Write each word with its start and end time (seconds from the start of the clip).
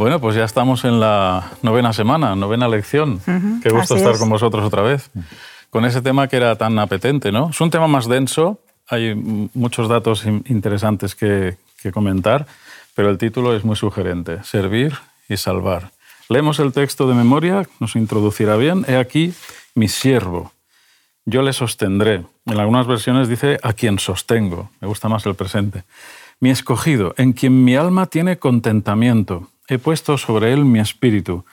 Bueno, 0.00 0.18
pues 0.18 0.34
ya 0.34 0.44
estamos 0.44 0.86
en 0.86 0.98
la 0.98 1.50
novena 1.60 1.92
semana, 1.92 2.34
novena 2.34 2.68
lección. 2.68 3.20
Qué 3.62 3.68
gusto 3.68 3.96
estar 3.96 4.16
con 4.16 4.30
vosotros 4.30 4.64
otra 4.64 4.80
vez. 4.80 5.10
Con 5.68 5.84
ese 5.84 6.00
tema 6.00 6.26
que 6.26 6.38
era 6.38 6.56
tan 6.56 6.78
apetente, 6.78 7.30
¿no? 7.30 7.50
Es 7.50 7.60
un 7.60 7.68
tema 7.68 7.86
más 7.86 8.08
denso, 8.08 8.62
hay 8.88 9.14
muchos 9.14 9.90
datos 9.90 10.24
interesantes 10.24 11.14
que, 11.14 11.58
que 11.82 11.92
comentar, 11.92 12.46
pero 12.94 13.10
el 13.10 13.18
título 13.18 13.54
es 13.54 13.62
muy 13.62 13.76
sugerente, 13.76 14.42
Servir 14.42 14.94
y 15.28 15.36
Salvar. 15.36 15.90
Leemos 16.30 16.60
el 16.60 16.72
texto 16.72 17.06
de 17.06 17.12
memoria, 17.12 17.68
nos 17.78 17.94
introducirá 17.94 18.56
bien. 18.56 18.86
He 18.88 18.96
aquí 18.96 19.34
mi 19.74 19.88
siervo, 19.88 20.50
yo 21.26 21.42
le 21.42 21.52
sostendré. 21.52 22.24
En 22.46 22.58
algunas 22.58 22.86
versiones 22.86 23.28
dice 23.28 23.58
a 23.62 23.74
quien 23.74 23.98
sostengo, 23.98 24.70
me 24.80 24.88
gusta 24.88 25.10
más 25.10 25.26
el 25.26 25.34
presente. 25.34 25.84
Mi 26.40 26.48
escogido, 26.48 27.12
en 27.18 27.34
quien 27.34 27.64
mi 27.64 27.76
alma 27.76 28.06
tiene 28.06 28.38
contentamiento. 28.38 29.50
He 29.70 29.78
puesto 29.78 30.18
sobre 30.18 30.52
él 30.52 30.64
mi 30.64 30.80
espíritu. 30.80 31.44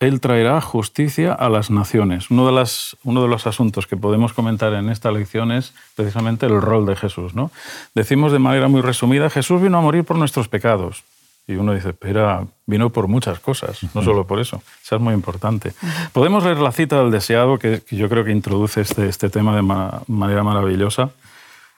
Él 0.00 0.20
traerá 0.20 0.60
justicia 0.62 1.34
a 1.34 1.50
las 1.50 1.70
naciones. 1.70 2.30
Uno 2.30 2.46
de, 2.46 2.52
las, 2.52 2.96
uno 3.04 3.22
de, 3.22 3.28
los 3.28 3.46
asuntos 3.46 3.86
que 3.86 3.98
podemos 3.98 4.32
comentar 4.32 4.72
en 4.72 4.88
esta 4.88 5.10
lección 5.12 5.52
es 5.52 5.74
precisamente 5.94 6.46
el 6.46 6.60
rol 6.60 6.86
de 6.86 6.96
Jesús. 6.96 7.34
¿no? 7.34 7.50
Decimos 7.94 8.32
de 8.32 8.38
manera 8.38 8.68
muy 8.68 8.80
resumida, 8.80 9.28
Jesús 9.28 9.60
vino 9.60 9.76
a 9.76 9.82
morir 9.82 10.04
por 10.04 10.16
nuestros 10.16 10.48
pecados. 10.48 11.04
Y 11.46 11.56
uno 11.56 11.74
dice, 11.74 11.92
pero 11.92 12.48
vino 12.64 12.90
por 12.90 13.08
muchas 13.08 13.38
cosas, 13.40 13.78
no 13.94 14.02
solo 14.02 14.26
por 14.26 14.40
eso. 14.40 14.62
Eso 14.82 14.96
es 14.96 15.02
muy 15.02 15.14
importante. 15.14 15.74
Podemos 16.12 16.42
leer 16.42 16.58
la 16.58 16.72
cita 16.72 17.00
del 17.00 17.10
deseado, 17.10 17.58
que, 17.58 17.82
yo 17.90 18.08
creo 18.08 18.24
que 18.24 18.32
introduce 18.32 18.80
este, 18.80 19.06
este 19.08 19.28
tema 19.28 19.54
de 19.54 19.62
manera 19.62 20.42
maravillosa, 20.42 21.10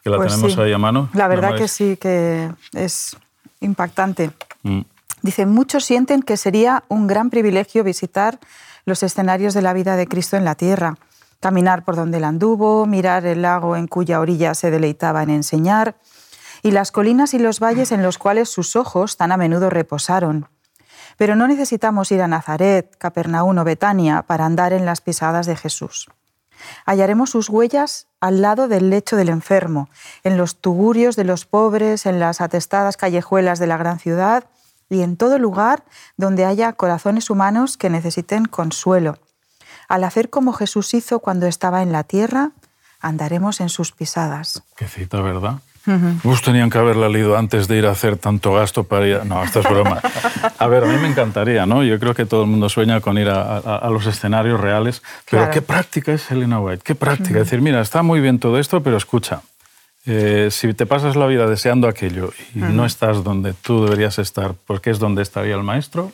que 0.03 0.11
la 0.11 0.17
pues 0.17 0.33
tenemos 0.33 0.57
ahí 0.59 0.73
a 0.73 0.79
mano. 0.79 1.11
La 1.13 1.29
verdad 1.29 1.57
que 1.57 1.69
sí, 1.69 1.99
que 2.01 2.51
es 2.73 3.17
impactante. 3.61 4.31
Mm. 4.63 4.81
Dice, 5.22 5.47
muchos 5.47 5.84
sienten 5.84 6.22
que 6.22 6.36
sería 6.36 6.84
un 6.88 7.06
gran 7.06 7.30
privilegio 7.30 7.84
visitar 7.84 8.38
los 8.84 9.02
escenarios 9.02 9.55
de 9.55 9.62
la 9.62 9.72
vida 9.72 9.97
de 9.97 10.06
Cristo 10.06 10.36
en 10.36 10.44
la 10.44 10.55
tierra, 10.55 10.97
caminar 11.41 11.84
por 11.84 11.97
donde 11.97 12.19
él 12.19 12.24
anduvo, 12.24 12.86
mirar 12.86 13.27
el 13.27 13.42
lago 13.42 13.77
en 13.77 13.86
cuya 13.86 14.20
orilla 14.20 14.55
se 14.55 14.70
deleitaba 14.70 15.22
en 15.22 15.30
enseñar, 15.30 15.96
y 16.62 16.70
las 16.72 16.91
colinas 16.91 17.34
y 17.34 17.39
los 17.39 17.61
valles 17.61 17.92
en 17.92 18.02
los 18.02 18.19
cuales 18.19 18.48
sus 18.48 18.77
ojos 18.77 19.16
tan 19.16 19.30
a 19.30 19.36
menudo 19.36 19.70
reposaron. 19.70 20.48
Pero 21.16 21.36
no 21.36 21.46
necesitamos 21.46 22.11
ir 22.12 22.22
a 22.22 22.28
Nazaret, 22.28 22.96
Capernaum 22.96 23.58
o 23.58 23.64
Betania 23.64 24.22
para 24.22 24.46
andar 24.46 24.72
en 24.72 24.86
las 24.86 25.00
pisadas 25.00 25.46
de 25.46 25.56
Jesús. 25.56 26.08
Hallaremos 26.84 27.30
sus 27.30 27.48
huellas 27.48 28.08
al 28.20 28.42
lado 28.42 28.66
del 28.66 28.91
lecho 28.91 29.16
del 29.16 29.28
enfermo, 29.28 29.89
en 30.24 30.36
los 30.36 30.56
tugurios 30.56 31.14
de 31.14 31.24
los 31.24 31.44
pobres, 31.44 32.06
en 32.06 32.19
las 32.19 32.41
atestadas 32.41 32.96
callejuelas 32.96 33.61
de 33.61 33.69
la 33.69 33.77
gran 33.77 34.00
ciudad 34.00 34.44
y 34.91 35.03
en 35.03 35.17
todo 35.17 35.39
lugar 35.39 35.85
donde 36.17 36.45
haya 36.45 36.73
corazones 36.73 37.31
humanos 37.31 37.77
que 37.77 37.91
necesiten 37.91 38.47
consuelo. 38.47 39.19
Al 39.89 40.05
hacer 40.05 40.31
como 40.31 40.53
Jesús 40.53 40.93
hizo 40.95 41.21
cuando 41.21 41.47
estaba 41.47 41.83
en 41.83 41.93
la 41.93 42.05
tierra, 42.05 42.51
andaremos 43.01 43.61
en 43.61 43.69
sus 43.69 43.93
pisadas. 43.93 44.63
Qué 44.77 44.87
cita, 44.87 45.21
¿verdad? 45.21 45.61
Uh 45.87 46.35
tenían 46.45 46.71
que 46.71 46.79
haberla 46.79 47.09
leído 47.09 47.37
antes 47.37 47.67
de 47.67 47.77
ir 47.77 47.87
a 47.87 47.91
hacer 47.91 48.17
tanto 48.17 48.53
gasto 48.53 48.85
para 48.85 49.07
ir. 49.07 49.25
No, 49.25 49.43
esto 49.43 49.61
es 49.61 49.69
broma. 49.69 50.01
A 50.59 50.67
ver, 50.67 50.85
a 50.85 50.87
mí 50.87 50.97
me 50.99 51.09
encantaría, 51.09 51.67
¿no? 51.67 51.83
Yo 51.83 51.99
creo 51.99 52.15
que 52.15 52.27
todo 52.27 52.43
el 52.43 52.49
mundo 52.49 52.69
sueña 52.69 53.01
con 53.01 53.17
ir 53.19 53.29
a, 53.29 53.89
los 53.91 54.07
escenarios 54.07 54.61
reales. 54.61 55.03
Pero 55.31 55.51
qué 55.51 55.63
práctica 55.63 56.13
es 56.13 56.31
Helena 56.31 56.61
White, 56.61 56.83
qué 56.85 56.95
práctica. 56.95 57.39
Es 57.39 57.47
decir, 57.47 57.61
mira, 57.61 57.81
está 57.81 58.03
muy 58.03 58.20
bien 58.20 58.39
todo 58.39 58.59
esto, 58.59 58.83
pero 58.83 58.97
escucha, 58.97 59.43
eh, 60.07 60.48
si 60.51 60.73
te 60.75 60.86
pasas 60.86 61.17
la 61.17 61.27
vida 61.27 61.47
deseando 61.47 61.89
aquello 61.89 62.31
y 62.55 62.61
no 62.61 62.86
estás 62.86 63.25
donde 63.25 63.55
tú 63.55 63.85
deberías 63.85 64.19
estar, 64.19 64.55
porque 64.67 64.91
es 64.91 64.98
donde 64.98 65.23
estaría 65.23 65.55
el 65.55 65.63
maestro, 65.63 66.13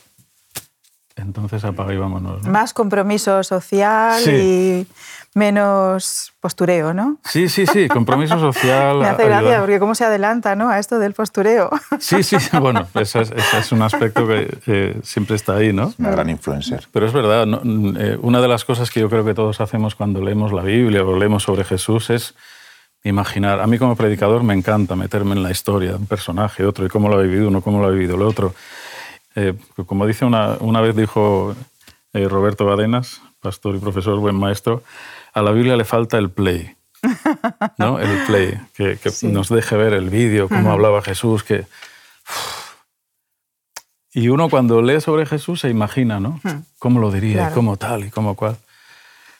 entonces 1.16 1.64
apaga 1.64 1.94
y 1.94 1.96
vámonos. 1.96 2.42
Más 2.42 2.74
compromiso 2.74 3.44
social 3.44 4.20
y 4.28 4.86
menos 5.34 6.32
postureo, 6.40 6.92
¿no? 6.92 7.18
Sí, 7.24 7.48
sí, 7.48 7.66
sí, 7.66 7.86
compromiso 7.88 8.38
social. 8.40 8.98
Me 9.00 9.08
hace 9.08 9.24
gracia 9.26 9.60
porque 9.60 9.78
cómo 9.78 9.94
se 9.94 10.04
adelanta 10.04 10.56
¿no? 10.56 10.70
a 10.70 10.78
esto 10.78 10.98
del 10.98 11.12
postureo. 11.12 11.70
Sí, 12.00 12.22
sí, 12.22 12.36
bueno, 12.60 12.86
ese 12.94 13.22
es, 13.22 13.72
un 13.72 13.82
aspecto 13.82 14.26
que 14.26 14.98
siempre 15.02 15.36
está 15.36 15.54
ahí, 15.54 15.72
¿no? 15.72 15.94
Una 15.98 16.10
gran 16.10 16.28
influencer. 16.28 16.86
Pero 16.92 17.06
es 17.06 17.12
verdad, 17.12 17.46
eh, 17.46 18.18
una 18.20 18.40
de 18.40 18.48
las 18.48 18.64
cosas 18.64 18.90
que 18.90 19.00
yo 19.00 19.08
creo 19.08 19.24
que 19.24 19.34
todos 19.34 19.60
hacemos 19.60 19.94
cuando 19.94 20.20
leemos 20.20 20.52
la 20.52 20.62
Biblia 20.62 21.02
o 21.04 21.16
leemos 21.16 21.44
sobre 21.44 21.64
Jesús 21.64 22.10
es 22.10 22.34
imaginar. 23.04 23.60
A 23.60 23.66
mí 23.66 23.78
como 23.78 23.96
predicador 23.96 24.42
me 24.42 24.54
encanta 24.54 24.96
meterme 24.96 25.32
en 25.32 25.42
la 25.42 25.50
historia 25.50 25.90
de 25.90 25.96
un 25.96 26.06
personaje, 26.06 26.64
otro, 26.64 26.86
y 26.86 26.88
cómo 26.88 27.08
lo 27.08 27.18
ha 27.18 27.22
vivido 27.22 27.48
uno, 27.48 27.60
cómo 27.60 27.80
lo 27.80 27.86
ha 27.86 27.90
vivido 27.90 28.16
el 28.16 28.22
otro. 28.22 28.54
Eh, 29.36 29.54
como 29.86 30.06
dice 30.06 30.24
una, 30.24 30.56
una 30.60 30.80
vez 30.80 30.96
dijo 30.96 31.54
eh, 32.12 32.28
Roberto 32.28 32.64
Badenas, 32.64 33.20
pastor 33.40 33.76
y 33.76 33.78
profesor, 33.78 34.18
buen 34.18 34.36
maestro, 34.36 34.82
a 35.32 35.42
la 35.42 35.50
Biblia 35.52 35.76
le 35.76 35.84
falta 35.84 36.16
el 36.18 36.30
play. 36.30 36.74
¿no? 37.78 37.98
El 37.98 38.24
play, 38.26 38.58
que, 38.74 38.98
nos 39.22 39.48
deje 39.50 39.76
ver 39.76 39.92
el 39.92 40.08
vídeo, 40.08 40.48
cómo 40.48 40.72
hablaba 40.72 41.02
Jesús, 41.02 41.44
que... 41.44 41.66
Y 44.16 44.28
uno 44.28 44.48
cuando 44.48 44.80
lee 44.80 45.00
sobre 45.00 45.26
Jesús 45.26 45.60
se 45.60 45.68
imagina, 45.68 46.20
¿no? 46.20 46.40
¿Cómo 46.78 47.00
lo 47.00 47.10
diría? 47.10 47.50
¿Cómo 47.50 47.76
tal 47.76 48.04
y 48.04 48.10
cómo 48.10 48.36
cual? 48.36 48.56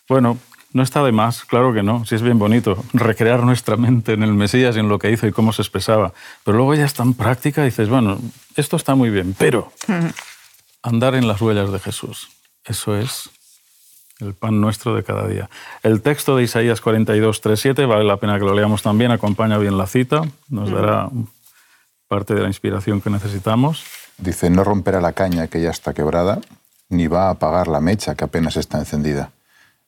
Bueno, 0.09 0.37
no 0.75 0.83
está 0.83 1.05
de 1.05 1.13
más, 1.13 1.45
claro 1.45 1.73
que 1.73 1.85
no. 1.85 2.05
Sí 2.05 2.17
es 2.17 2.23
bien 2.23 2.39
bonito 2.39 2.85
recrear 2.93 3.45
nuestra 3.45 3.77
mente 3.77 4.13
en 4.13 4.25
el 4.25 4.35
Mesías 4.35 4.77
y 4.77 4.81
en 4.81 4.89
lo 4.89 4.99
que 4.99 5.11
hizo 5.11 5.27
y 5.27 5.33
cómo 5.33 5.53
se 5.53 5.63
expresaba. 5.63 6.13
Pero 6.43 6.57
luego 6.57 6.75
ya 6.75 6.85
está 6.85 7.05
en 7.05 7.15
práctica 7.15 7.63
y 7.63 7.67
dices, 7.67 7.89
bueno, 7.89 8.19
esto 8.57 8.77
está 8.77 8.97
muy 8.97 9.09
bien, 9.09 9.37
pero 9.39 9.73
andar 10.83 11.15
en 11.15 11.29
las 11.29 11.41
huellas 11.41 11.71
de 11.71 11.79
Jesús, 11.79 12.29
eso 12.65 12.99
es 12.99 13.31
el 14.19 14.35
pan 14.35 14.61
nuestro 14.61 14.97
de 14.97 15.05
cada 15.05 15.29
día. 15.29 15.49
El 15.85 16.03
texto 16.03 16.37
de 16.37 16.43
Isaías 16.43 16.81
42, 16.81 17.41
3, 17.41 17.61
7, 17.61 17.87
vale 17.87 18.05
la 18.05 18.17
pena 18.17 18.37
que 18.39 18.45
lo 18.45 18.53
leamos 18.53 18.83
también, 18.83 19.13
acompaña 19.13 19.59
bien 19.59 19.79
la 19.79 19.87
cita, 19.87 20.23
nos 20.49 20.73
dará 20.73 21.09
parte 22.09 22.35
de 22.35 22.43
la 22.43 22.49
inspiración 22.49 23.01
que 23.01 23.11
necesitamos. 23.11 23.85
Dice, 24.19 24.51
no 24.51 24.65
romperá 24.65 25.01
la 25.01 25.13
caña 25.13 25.47
que 25.47 25.61
ya 25.61 25.71
está 25.71 25.95
quebrada, 25.95 26.41
ni 26.89 27.07
va 27.07 27.29
a 27.29 27.31
apagar 27.31 27.69
la 27.69 27.81
mecha 27.81 28.17
que 28.17 28.25
apenas 28.25 28.57
está 28.57 28.79
encendida 28.79 29.31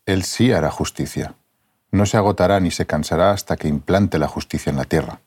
él 0.07 0.23
sí 0.23 0.53
hará 0.53 0.71
justicia. 0.71 1.35
No 1.91 2.07
se 2.07 2.17
agotará 2.17 2.61
ni 2.61 2.71
se 2.71 2.87
cansará 2.87 3.33
hasta 3.33 3.57
que 3.57 3.67
implante 3.67 4.21
la 4.21 4.29
justicia 4.29 4.71
en 4.71 4.77
la 4.77 4.85
tierra. 4.85 5.19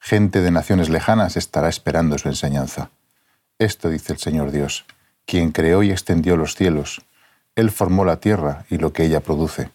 Gente 0.00 0.40
de 0.40 0.50
naciones 0.50 0.88
lejanas 0.88 1.36
estará 1.36 1.68
esperando 1.68 2.16
su 2.16 2.28
enseñanza. 2.28 2.90
Esto 3.58 3.90
dice 3.90 4.14
el 4.14 4.18
Señor 4.18 4.50
Dios, 4.50 4.86
quien 5.26 5.52
creó 5.52 5.82
y 5.82 5.90
extendió 5.90 6.38
los 6.38 6.54
cielos. 6.54 7.02
Él 7.54 7.70
formó 7.70 8.06
la 8.06 8.16
tierra 8.16 8.64
y 8.70 8.78
lo 8.78 8.94
que 8.94 9.04
ella 9.04 9.20
produce. 9.20 9.70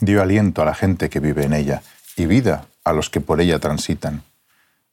Dio 0.00 0.22
aliento 0.22 0.62
a 0.62 0.64
la 0.64 0.74
gente 0.74 1.08
que 1.08 1.20
vive 1.20 1.44
en 1.44 1.52
ella 1.52 1.82
y 2.16 2.26
vida 2.26 2.66
a 2.82 2.92
los 2.92 3.10
que 3.10 3.20
por 3.20 3.40
ella 3.40 3.60
transitan. 3.60 4.24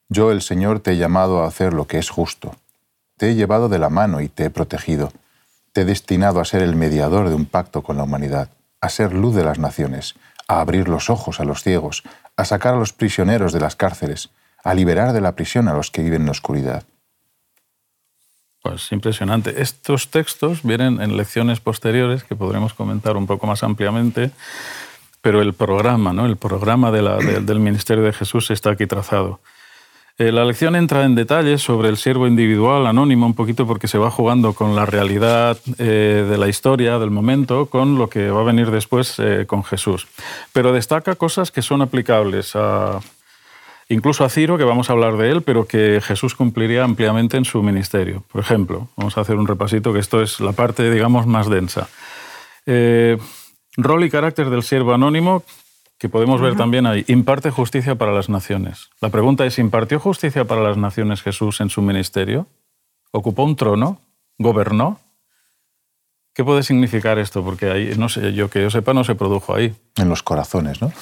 Yo, 0.09 0.31
el 0.31 0.43
Señor, 0.43 0.79
te 0.79 0.91
he 0.91 0.97
llamado 0.97 1.43
a 1.43 1.47
hacer 1.47 1.73
lo 1.73 1.87
que 1.87 1.97
es 1.97 2.09
justo. 2.09 2.55
Te 3.17 3.31
he 3.31 3.35
llevado 3.35 3.67
de 3.67 3.79
la 3.79 3.89
mano 3.89 4.21
y 4.21 4.29
te 4.29 4.45
he 4.45 4.49
protegido. 4.51 5.11
Te 5.73 5.81
he 5.81 5.85
destinado 5.85 6.39
a 6.39 6.45
ser 6.45 6.61
el 6.61 6.75
mediador 6.75 7.29
de 7.29 7.35
un 7.35 7.45
pacto 7.45 7.81
con 7.81 7.97
la 7.97 8.03
humanidad 8.03 8.49
a 8.81 8.89
ser 8.89 9.13
luz 9.13 9.35
de 9.35 9.43
las 9.43 9.59
naciones, 9.59 10.15
a 10.47 10.61
abrir 10.61 10.87
los 10.87 11.09
ojos 11.09 11.39
a 11.39 11.45
los 11.45 11.63
ciegos, 11.63 12.03
a 12.35 12.45
sacar 12.45 12.73
a 12.73 12.77
los 12.77 12.93
prisioneros 12.93 13.53
de 13.53 13.59
las 13.59 13.75
cárceles, 13.75 14.29
a 14.63 14.73
liberar 14.73 15.13
de 15.13 15.21
la 15.21 15.35
prisión 15.35 15.67
a 15.67 15.73
los 15.73 15.91
que 15.91 16.01
viven 16.01 16.21
en 16.21 16.25
la 16.25 16.31
oscuridad. 16.31 16.83
Pues 18.61 18.91
impresionante. 18.91 19.61
Estos 19.61 20.09
textos 20.09 20.63
vienen 20.63 21.01
en 21.01 21.15
lecciones 21.15 21.59
posteriores 21.61 22.23
que 22.23 22.35
podremos 22.35 22.73
comentar 22.73 23.15
un 23.15 23.25
poco 23.25 23.47
más 23.47 23.63
ampliamente, 23.63 24.31
pero 25.21 25.41
el 25.41 25.53
programa, 25.53 26.11
¿no? 26.11 26.25
el 26.25 26.35
programa 26.35 26.91
del 26.91 27.59
ministerio 27.59 28.03
de 28.03 28.13
Jesús 28.13 28.51
está 28.51 28.71
aquí 28.71 28.85
trazado. 28.85 29.39
Eh, 30.21 30.33
la 30.33 30.43
lección 30.43 30.75
entra 30.75 31.05
en 31.05 31.15
detalles 31.15 31.61
sobre 31.61 31.87
el 31.87 31.95
siervo 31.95 32.27
individual, 32.27 32.85
anónimo, 32.87 33.25
un 33.25 33.35
poquito 33.35 33.65
porque 33.65 33.87
se 33.87 33.97
va 33.97 34.11
jugando 34.11 34.51
con 34.51 34.75
la 34.75 34.85
realidad 34.85 35.57
eh, 35.77 36.27
de 36.29 36.37
la 36.37 36.49
historia, 36.49 36.99
del 36.99 37.09
momento, 37.09 37.67
con 37.67 37.97
lo 37.97 38.09
que 38.09 38.29
va 38.29 38.41
a 38.41 38.43
venir 38.43 38.69
después 38.69 39.17
eh, 39.19 39.45
con 39.47 39.63
Jesús. 39.63 40.09
Pero 40.51 40.73
destaca 40.73 41.15
cosas 41.15 41.51
que 41.51 41.61
son 41.61 41.81
aplicables 41.81 42.53
a, 42.57 42.99
incluso 43.87 44.25
a 44.25 44.29
Ciro, 44.29 44.57
que 44.57 44.65
vamos 44.65 44.89
a 44.89 44.93
hablar 44.93 45.15
de 45.15 45.31
él, 45.31 45.41
pero 45.41 45.65
que 45.65 46.01
Jesús 46.03 46.35
cumpliría 46.35 46.83
ampliamente 46.83 47.37
en 47.37 47.45
su 47.45 47.63
ministerio. 47.63 48.25
Por 48.29 48.41
ejemplo, 48.41 48.89
vamos 48.97 49.17
a 49.17 49.21
hacer 49.21 49.37
un 49.37 49.47
repasito, 49.47 49.93
que 49.93 49.99
esto 49.99 50.21
es 50.21 50.41
la 50.41 50.51
parte, 50.51 50.91
digamos, 50.91 51.27
más 51.27 51.49
densa. 51.49 51.87
rol 53.77 54.03
y 54.03 54.09
carácter 54.09 54.49
del 54.49 54.63
siervo 54.63 54.93
anónimo, 54.93 55.45
que 55.99 56.07
podemos 56.07 56.39
ver 56.39 56.55
también 56.55 56.85
ahí, 56.85 57.03
imparte 57.07 57.51
justicia 57.51 57.95
para 57.95 58.13
las 58.13 58.29
naciones. 58.29 58.89
La 59.01 59.09
pregunta 59.09 59.45
es, 59.45 59.59
¿impartió 59.59 59.99
justicia 59.99 60.45
para 60.45 60.61
las 60.61 60.77
naciones 60.77 61.21
Jesús 61.21 61.59
en 61.59 61.69
su 61.69 61.81
ministerio? 61.81 62.47
¿Ocupó 63.11 63.43
un 63.43 63.57
trono? 63.57 63.99
¿Gobernó? 64.37 64.97
¿Qué 66.33 66.45
puede 66.45 66.63
significar 66.63 67.19
esto? 67.19 67.43
Porque 67.43 67.69
ahí, 67.69 67.95
no 67.97 68.07
sé, 68.07 68.31
yo 68.31 68.49
que 68.49 68.61
yo 68.61 68.69
sepa, 68.69 68.93
no 68.93 69.03
se 69.03 69.13
produjo 69.13 69.53
ahí. 69.53 69.75
En 69.97 70.07
los 70.07 70.23
corazones, 70.23 70.81
¿no? 70.81 70.93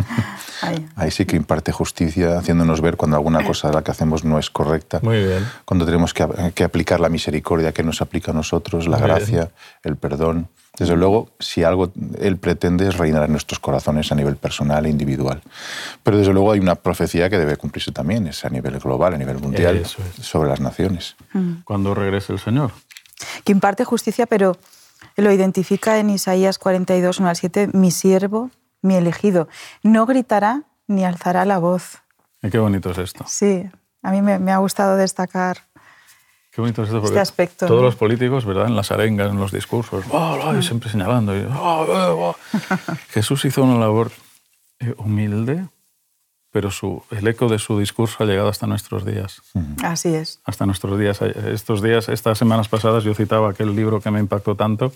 ahí. 0.96 1.10
sí 1.10 1.26
que 1.26 1.36
imparte 1.36 1.72
justicia, 1.72 2.38
haciéndonos 2.38 2.80
ver 2.80 2.96
cuando 2.96 3.18
alguna 3.18 3.44
cosa 3.44 3.68
de 3.68 3.74
la 3.74 3.84
que 3.84 3.90
hacemos 3.90 4.24
no 4.24 4.38
es 4.38 4.48
correcta. 4.48 5.00
Muy 5.02 5.22
bien. 5.22 5.46
Cuando 5.66 5.84
tenemos 5.84 6.14
que, 6.14 6.64
aplicar 6.64 7.00
la 7.00 7.10
misericordia 7.10 7.72
que 7.72 7.82
nos 7.82 8.00
aplica 8.00 8.30
a 8.30 8.34
nosotros, 8.34 8.88
la 8.88 8.96
gracia, 8.98 9.50
el 9.82 9.96
perdón. 9.96 10.48
Desde 10.78 10.96
luego, 10.96 11.30
si 11.38 11.62
algo 11.62 11.90
Él 12.20 12.36
pretende 12.36 12.88
es 12.88 12.98
reinar 12.98 13.24
en 13.24 13.32
nuestros 13.32 13.58
corazones 13.58 14.12
a 14.12 14.14
nivel 14.14 14.36
personal 14.36 14.86
e 14.86 14.90
individual. 14.90 15.42
Pero 16.02 16.18
desde 16.18 16.32
luego 16.32 16.52
hay 16.52 16.60
una 16.60 16.74
profecía 16.74 17.30
que 17.30 17.38
debe 17.38 17.56
cumplirse 17.56 17.92
también, 17.92 18.26
es 18.26 18.44
a 18.44 18.50
nivel 18.50 18.78
global, 18.78 19.14
a 19.14 19.18
nivel 19.18 19.38
mundial, 19.38 19.84
sobre 20.20 20.48
las 20.48 20.60
naciones. 20.60 21.16
Cuando 21.64 21.94
regrese 21.94 22.32
el 22.32 22.38
Señor 22.38 22.72
que 23.44 23.52
imparte 23.52 23.84
justicia, 23.84 24.26
pero 24.26 24.56
lo 25.16 25.32
identifica 25.32 25.98
en 25.98 26.10
Isaías 26.10 26.58
42, 26.58 27.20
1 27.20 27.28
al 27.28 27.36
7, 27.36 27.70
mi 27.72 27.90
siervo, 27.90 28.50
mi 28.82 28.96
elegido. 28.96 29.48
No 29.82 30.06
gritará 30.06 30.64
ni 30.86 31.04
alzará 31.04 31.44
la 31.44 31.58
voz. 31.58 32.02
Y 32.42 32.50
qué 32.50 32.58
bonito 32.58 32.90
es 32.90 32.98
esto. 32.98 33.24
Sí, 33.26 33.68
a 34.02 34.10
mí 34.10 34.22
me, 34.22 34.52
ha 34.52 34.58
gustado 34.58 34.96
destacar 34.96 35.65
Qué 36.56 36.62
bonito 36.62 36.84
es 36.84 36.88
esto, 36.88 37.04
este 37.04 37.20
aspecto. 37.20 37.66
Todos 37.66 37.82
los 37.82 37.96
políticos, 37.96 38.46
¿verdad? 38.46 38.66
En 38.66 38.76
las 38.76 38.90
arengas, 38.90 39.30
en 39.30 39.38
los 39.38 39.52
discursos, 39.52 40.06
siempre 40.62 40.88
señalando. 40.88 41.34
Jesús 43.10 43.44
hizo 43.44 43.62
una 43.62 43.78
labor 43.78 44.10
eh, 44.80 44.94
humilde, 44.96 45.66
pero 46.50 46.70
su, 46.70 47.02
el 47.10 47.28
eco 47.28 47.48
de 47.48 47.58
su 47.58 47.78
discurso 47.78 48.24
ha 48.24 48.26
llegado 48.26 48.48
hasta 48.48 48.66
nuestros 48.66 49.04
días. 49.04 49.42
Así 49.84 50.14
es. 50.14 50.40
Hasta 50.46 50.64
nuestros 50.64 50.98
días. 50.98 51.20
Estos 51.20 51.82
días, 51.82 52.08
estas 52.08 52.38
semanas 52.38 52.68
pasadas, 52.68 53.04
yo 53.04 53.12
citaba 53.12 53.50
aquel 53.50 53.76
libro 53.76 54.00
que 54.00 54.10
me 54.10 54.18
impactó 54.18 54.54
tanto, 54.54 54.92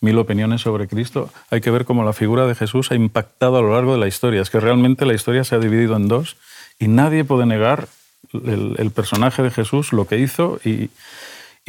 Mil 0.00 0.18
opiniones 0.18 0.62
sobre 0.62 0.88
Cristo. 0.88 1.30
Hay 1.48 1.60
que 1.60 1.70
ver 1.70 1.84
cómo 1.84 2.02
la 2.02 2.12
figura 2.12 2.48
de 2.48 2.56
Jesús 2.56 2.90
ha 2.90 2.96
impactado 2.96 3.58
a 3.58 3.62
lo 3.62 3.74
largo 3.74 3.92
de 3.92 3.98
la 3.98 4.08
historia. 4.08 4.42
Es 4.42 4.50
que 4.50 4.58
realmente 4.58 5.06
la 5.06 5.14
historia 5.14 5.44
se 5.44 5.54
ha 5.54 5.60
dividido 5.60 5.94
en 5.94 6.08
dos 6.08 6.36
y 6.80 6.88
nadie 6.88 7.22
puede 7.22 7.46
negar 7.46 7.86
el, 8.32 8.90
personaje 8.90 9.42
de 9.42 9.50
Jesús, 9.50 9.92
lo 9.92 10.06
que 10.06 10.18
hizo 10.18 10.58
y, 10.64 10.90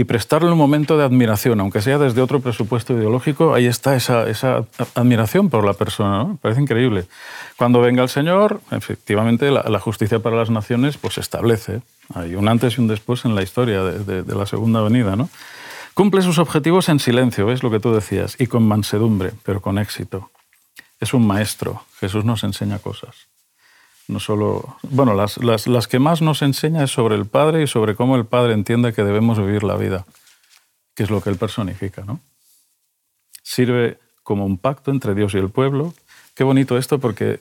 prestarle 0.06 0.52
un 0.52 0.58
momento 0.58 0.98
de 0.98 1.06
admiración, 1.06 1.62
aunque 1.62 1.82
sea 1.82 1.98
desde 1.98 2.22
otro 2.22 2.42
presupuesto 2.42 2.94
ideológico, 2.94 3.54
ahí 3.54 3.66
está 3.66 3.96
esa, 3.96 4.26
admiración 4.94 5.50
por 5.50 5.66
la 5.66 5.74
persona. 5.74 6.24
¿no? 6.24 6.38
Parece 6.42 6.62
increíble. 6.62 7.06
Cuando 7.56 7.80
venga 7.80 8.04
el 8.04 8.10
Señor, 8.10 8.60
efectivamente 8.72 9.52
la, 9.52 9.80
justicia 9.80 10.20
para 10.20 10.36
las 10.36 10.50
naciones 10.50 10.98
pues, 10.98 11.14
se 11.14 11.22
establece. 11.22 11.82
Hay 12.14 12.36
un 12.36 12.50
antes 12.50 12.78
y 12.78 12.82
un 12.82 12.88
después 12.88 13.24
en 13.24 13.36
la 13.36 13.42
historia 13.42 13.84
de, 13.84 14.36
la 14.36 14.46
segunda 14.46 14.82
venida. 14.82 15.16
¿no? 15.16 15.30
Cumple 15.94 16.22
sus 16.22 16.40
objetivos 16.40 16.90
en 16.90 17.00
silencio, 17.00 17.46
¿ves 17.46 17.64
lo 17.64 17.72
que 17.72 17.80
tú 17.80 17.94
decías? 17.94 18.36
Y 18.38 18.48
con 18.48 18.68
mansedumbre, 18.68 19.32
pero 19.44 19.62
con 19.62 19.80
éxito. 19.80 20.30
Es 21.00 21.14
un 21.14 21.26
maestro. 21.26 21.86
Jesús 22.02 22.26
nos 22.26 22.44
enseña 22.44 22.80
cosas. 22.80 23.28
No 24.08 24.20
solo, 24.20 24.78
bueno, 24.84 25.14
las, 25.14 25.38
las, 25.38 25.68
las, 25.68 25.88
que 25.88 26.00
más 26.00 26.22
nos 26.22 26.42
enseña 26.42 26.84
es 26.84 26.92
sobre 26.92 27.16
el 27.16 27.26
Padre 27.26 27.64
y 27.64 27.68
sobre 27.68 27.96
cómo 27.96 28.16
el 28.16 28.26
Padre 28.26 28.54
entiende 28.54 28.94
que 28.94 29.04
debemos 29.04 29.40
vivir 29.40 29.64
la 29.64 29.76
vida, 29.76 30.06
que 30.94 31.04
es 31.04 31.10
lo 31.10 31.22
que 31.22 31.32
Él 31.32 31.38
personifica. 31.38 32.04
¿no? 32.06 32.20
Sirve 33.42 33.98
como 34.24 34.46
un 34.46 34.58
pacto 34.58 34.92
entre 34.92 35.16
Dios 35.16 35.34
y 35.34 35.38
el 35.38 35.50
pueblo. 35.50 35.94
Qué 36.36 36.44
bonito 36.44 36.78
esto 36.78 37.00
porque 37.00 37.40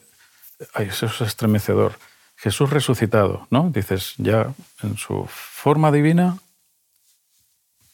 ay, 0.75 0.87
eso 0.87 1.06
es 1.06 1.20
estremecedor. 1.20 1.99
Jesús 2.37 2.70
resucitado, 2.70 3.46
¿no? 3.50 3.70
Dices, 3.70 4.14
ya 4.19 4.52
en 4.82 4.96
su 4.96 5.26
forma 5.28 5.93
divina 5.93 6.38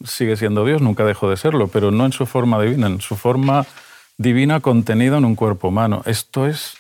sigue 0.05 0.37
siendo 0.37 0.65
Dios, 0.65 0.81
nunca 0.81 1.05
dejó 1.05 1.29
de 1.29 1.37
serlo, 1.37 1.69
pero 1.69 1.91
no 1.91 2.07
en 2.07 2.13
su 2.13 2.27
forma 2.27 2.61
divina, 2.61 2.87
en 2.87 3.01
su 3.01 3.17
forma 3.17 3.67
divina 4.17 4.61
contenida 4.61 5.19
en 5.19 5.25
un 5.25 5.37
cuerpo 5.37 5.69
humano. 5.69 6.03
Esto 6.07 6.47
es 6.47 6.80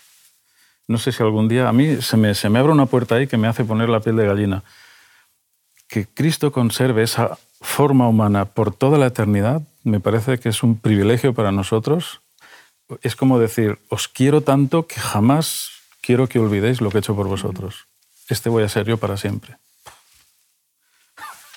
no 0.90 0.98
sé 0.98 1.12
si 1.12 1.22
algún 1.22 1.46
día, 1.46 1.68
a 1.68 1.72
mí 1.72 2.02
se 2.02 2.16
me, 2.16 2.34
se 2.34 2.48
me 2.48 2.58
abre 2.58 2.72
una 2.72 2.86
puerta 2.86 3.14
ahí 3.14 3.28
que 3.28 3.36
me 3.36 3.46
hace 3.46 3.64
poner 3.64 3.88
la 3.88 4.00
piel 4.00 4.16
de 4.16 4.26
gallina. 4.26 4.64
Que 5.86 6.04
Cristo 6.04 6.50
conserve 6.50 7.04
esa 7.04 7.38
forma 7.60 8.08
humana 8.08 8.46
por 8.46 8.74
toda 8.74 8.98
la 8.98 9.06
eternidad, 9.06 9.62
me 9.84 10.00
parece 10.00 10.40
que 10.40 10.48
es 10.48 10.64
un 10.64 10.76
privilegio 10.76 11.32
para 11.32 11.52
nosotros. 11.52 12.22
Es 13.02 13.14
como 13.14 13.38
decir, 13.38 13.78
os 13.88 14.08
quiero 14.08 14.40
tanto 14.40 14.88
que 14.88 14.98
jamás 14.98 15.70
quiero 16.00 16.28
que 16.28 16.40
olvidéis 16.40 16.80
lo 16.80 16.90
que 16.90 16.98
he 16.98 17.00
hecho 17.00 17.14
por 17.14 17.28
vosotros. 17.28 17.86
Este 18.28 18.48
voy 18.48 18.64
a 18.64 18.68
ser 18.68 18.84
yo 18.84 18.96
para 18.96 19.16
siempre. 19.16 19.58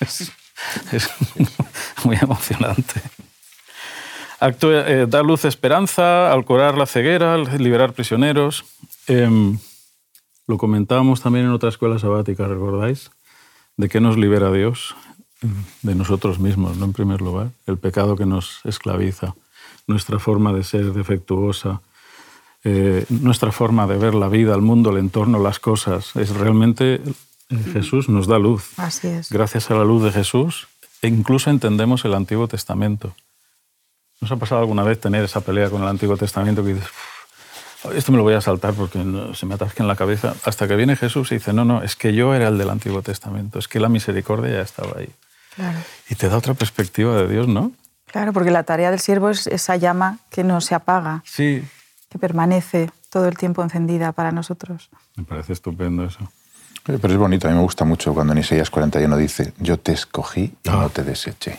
Es, 0.92 1.10
muy 2.04 2.16
emocionante. 2.20 3.02
Actúa, 4.38 4.88
eh, 4.88 5.06
da 5.08 5.22
luz 5.22 5.44
esperanza, 5.44 6.32
al 6.32 6.44
curar 6.44 6.78
la 6.78 6.86
ceguera, 6.86 7.34
al 7.34 7.44
liberar 7.58 7.92
prisioneros, 7.92 8.64
Em, 9.06 9.58
lo 10.46 10.58
comentábamos 10.58 11.20
también 11.20 11.46
en 11.46 11.52
otra 11.52 11.68
escuela 11.68 11.98
sabática, 11.98 12.46
¿recordáis? 12.46 13.10
¿De 13.76 13.88
qué 13.88 14.00
nos 14.00 14.16
libera 14.16 14.52
Dios? 14.52 14.94
De 15.82 15.94
nosotros 15.94 16.38
mismos, 16.38 16.76
¿no? 16.76 16.86
En 16.86 16.92
primer 16.92 17.20
lugar, 17.20 17.50
el 17.66 17.78
pecado 17.78 18.16
que 18.16 18.26
nos 18.26 18.60
esclaviza, 18.64 19.34
nuestra 19.86 20.18
forma 20.18 20.52
de 20.52 20.64
ser 20.64 20.92
defectuosa, 20.92 21.82
eh, 22.62 23.04
nuestra 23.10 23.52
forma 23.52 23.86
de 23.86 23.98
ver 23.98 24.14
la 24.14 24.28
vida, 24.28 24.54
el 24.54 24.62
mundo, 24.62 24.90
el 24.90 24.98
entorno, 24.98 25.38
las 25.38 25.58
cosas. 25.58 26.16
Es 26.16 26.30
realmente 26.30 26.94
eh, 27.50 27.58
Jesús 27.72 28.08
nos 28.08 28.26
da 28.26 28.38
luz. 28.38 28.70
Así 28.78 29.08
es. 29.08 29.30
Gracias 29.30 29.70
a 29.70 29.74
la 29.74 29.84
luz 29.84 30.02
de 30.02 30.12
Jesús, 30.12 30.68
e 31.02 31.08
incluso 31.08 31.50
entendemos 31.50 32.04
el 32.06 32.14
Antiguo 32.14 32.48
Testamento. 32.48 33.14
¿Nos 34.20 34.32
ha 34.32 34.36
pasado 34.36 34.62
alguna 34.62 34.82
vez 34.82 34.98
tener 34.98 35.24
esa 35.24 35.42
pelea 35.42 35.68
con 35.68 35.82
el 35.82 35.88
Antiguo 35.88 36.16
Testamento 36.16 36.64
que 36.64 36.74
dices, 36.74 36.88
esto 37.92 38.12
me 38.12 38.18
lo 38.18 38.24
voy 38.24 38.34
a 38.34 38.40
saltar 38.40 38.74
porque 38.74 39.04
se 39.34 39.46
me 39.46 39.54
atasca 39.54 39.82
en 39.82 39.88
la 39.88 39.96
cabeza, 39.96 40.34
hasta 40.44 40.66
que 40.68 40.76
viene 40.76 40.96
Jesús 40.96 41.30
y 41.32 41.36
dice, 41.36 41.52
no, 41.52 41.64
no, 41.64 41.82
es 41.82 41.96
que 41.96 42.14
yo 42.14 42.34
era 42.34 42.48
el 42.48 42.58
del 42.58 42.70
Antiguo 42.70 43.02
Testamento, 43.02 43.58
es 43.58 43.68
que 43.68 43.80
la 43.80 43.88
misericordia 43.88 44.50
ya 44.50 44.62
estaba 44.62 44.98
ahí. 44.98 45.10
Y 46.08 46.14
te 46.14 46.28
da 46.28 46.36
otra 46.36 46.54
perspectiva 46.54 47.16
de 47.16 47.28
Dios, 47.28 47.46
¿no? 47.48 47.72
Claro, 48.06 48.32
porque 48.32 48.50
la 48.50 48.62
tarea 48.62 48.90
del 48.90 49.00
siervo 49.00 49.30
es 49.30 49.46
esa 49.46 49.76
llama 49.76 50.18
que 50.30 50.44
no 50.44 50.60
se 50.60 50.74
apaga, 50.74 51.22
sí. 51.24 51.64
que 52.10 52.18
permanece 52.18 52.90
todo 53.10 53.28
el 53.28 53.36
tiempo 53.36 53.62
encendida 53.62 54.12
para 54.12 54.32
nosotros. 54.32 54.90
Me 55.16 55.24
parece 55.24 55.52
estupendo 55.52 56.04
eso. 56.04 56.20
Pero 56.84 56.98
es 56.98 57.16
bonito, 57.16 57.48
a 57.48 57.50
mí 57.50 57.56
me 57.56 57.62
gusta 57.62 57.84
mucho 57.84 58.12
cuando 58.12 58.34
en 58.34 58.40
Isaías 58.40 58.68
41 58.68 59.16
dice, 59.16 59.54
yo 59.58 59.78
te 59.78 59.92
escogí 59.92 60.54
y 60.62 60.68
no 60.68 60.82
ah. 60.82 60.88
te 60.90 61.02
deseché. 61.02 61.58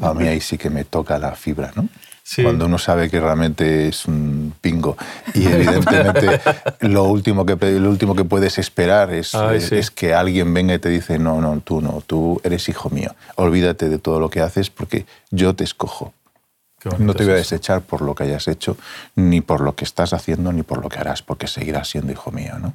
A 0.00 0.14
mí 0.14 0.26
ahí 0.26 0.40
sí 0.40 0.56
que 0.56 0.70
me 0.70 0.84
toca 0.84 1.18
la 1.18 1.34
fibra, 1.34 1.70
¿no? 1.74 1.88
Cuando 2.36 2.66
uno 2.66 2.78
sabe 2.78 3.10
que 3.10 3.18
realmente 3.18 3.88
es 3.88 4.06
un 4.06 4.54
pingo 4.60 4.96
y 5.34 5.46
evidentemente 5.46 6.40
lo, 6.80 7.04
último 7.04 7.44
que, 7.44 7.56
lo 7.56 7.90
último 7.90 8.14
que 8.14 8.24
puedes 8.24 8.58
esperar 8.58 9.12
es, 9.12 9.34
es, 9.34 9.90
que 9.90 10.14
alguien 10.14 10.54
venga 10.54 10.74
y 10.74 10.78
te 10.78 10.88
dice, 10.88 11.18
no, 11.18 11.40
no, 11.40 11.60
tú 11.60 11.80
no, 11.80 12.02
tú 12.06 12.40
eres 12.44 12.68
hijo 12.68 12.88
mío, 12.90 13.14
olvídate 13.34 13.88
de 13.88 13.98
todo 13.98 14.20
lo 14.20 14.30
que 14.30 14.40
haces 14.40 14.70
porque 14.70 15.06
yo 15.30 15.54
te 15.54 15.64
escojo. 15.64 16.12
No 16.98 17.14
te 17.14 17.24
voy 17.24 17.34
a 17.34 17.36
desechar 17.36 17.82
por 17.82 18.00
lo 18.00 18.14
que 18.14 18.24
hayas 18.24 18.48
hecho, 18.48 18.76
ni 19.14 19.42
por 19.42 19.60
lo 19.60 19.74
que 19.74 19.84
estás 19.84 20.14
haciendo, 20.14 20.50
ni 20.52 20.62
por 20.62 20.82
lo 20.82 20.88
que 20.88 20.98
harás, 20.98 21.22
porque 21.22 21.46
seguirás 21.46 21.88
siendo 21.88 22.10
hijo 22.10 22.30
mío. 22.30 22.58
¿no? 22.58 22.74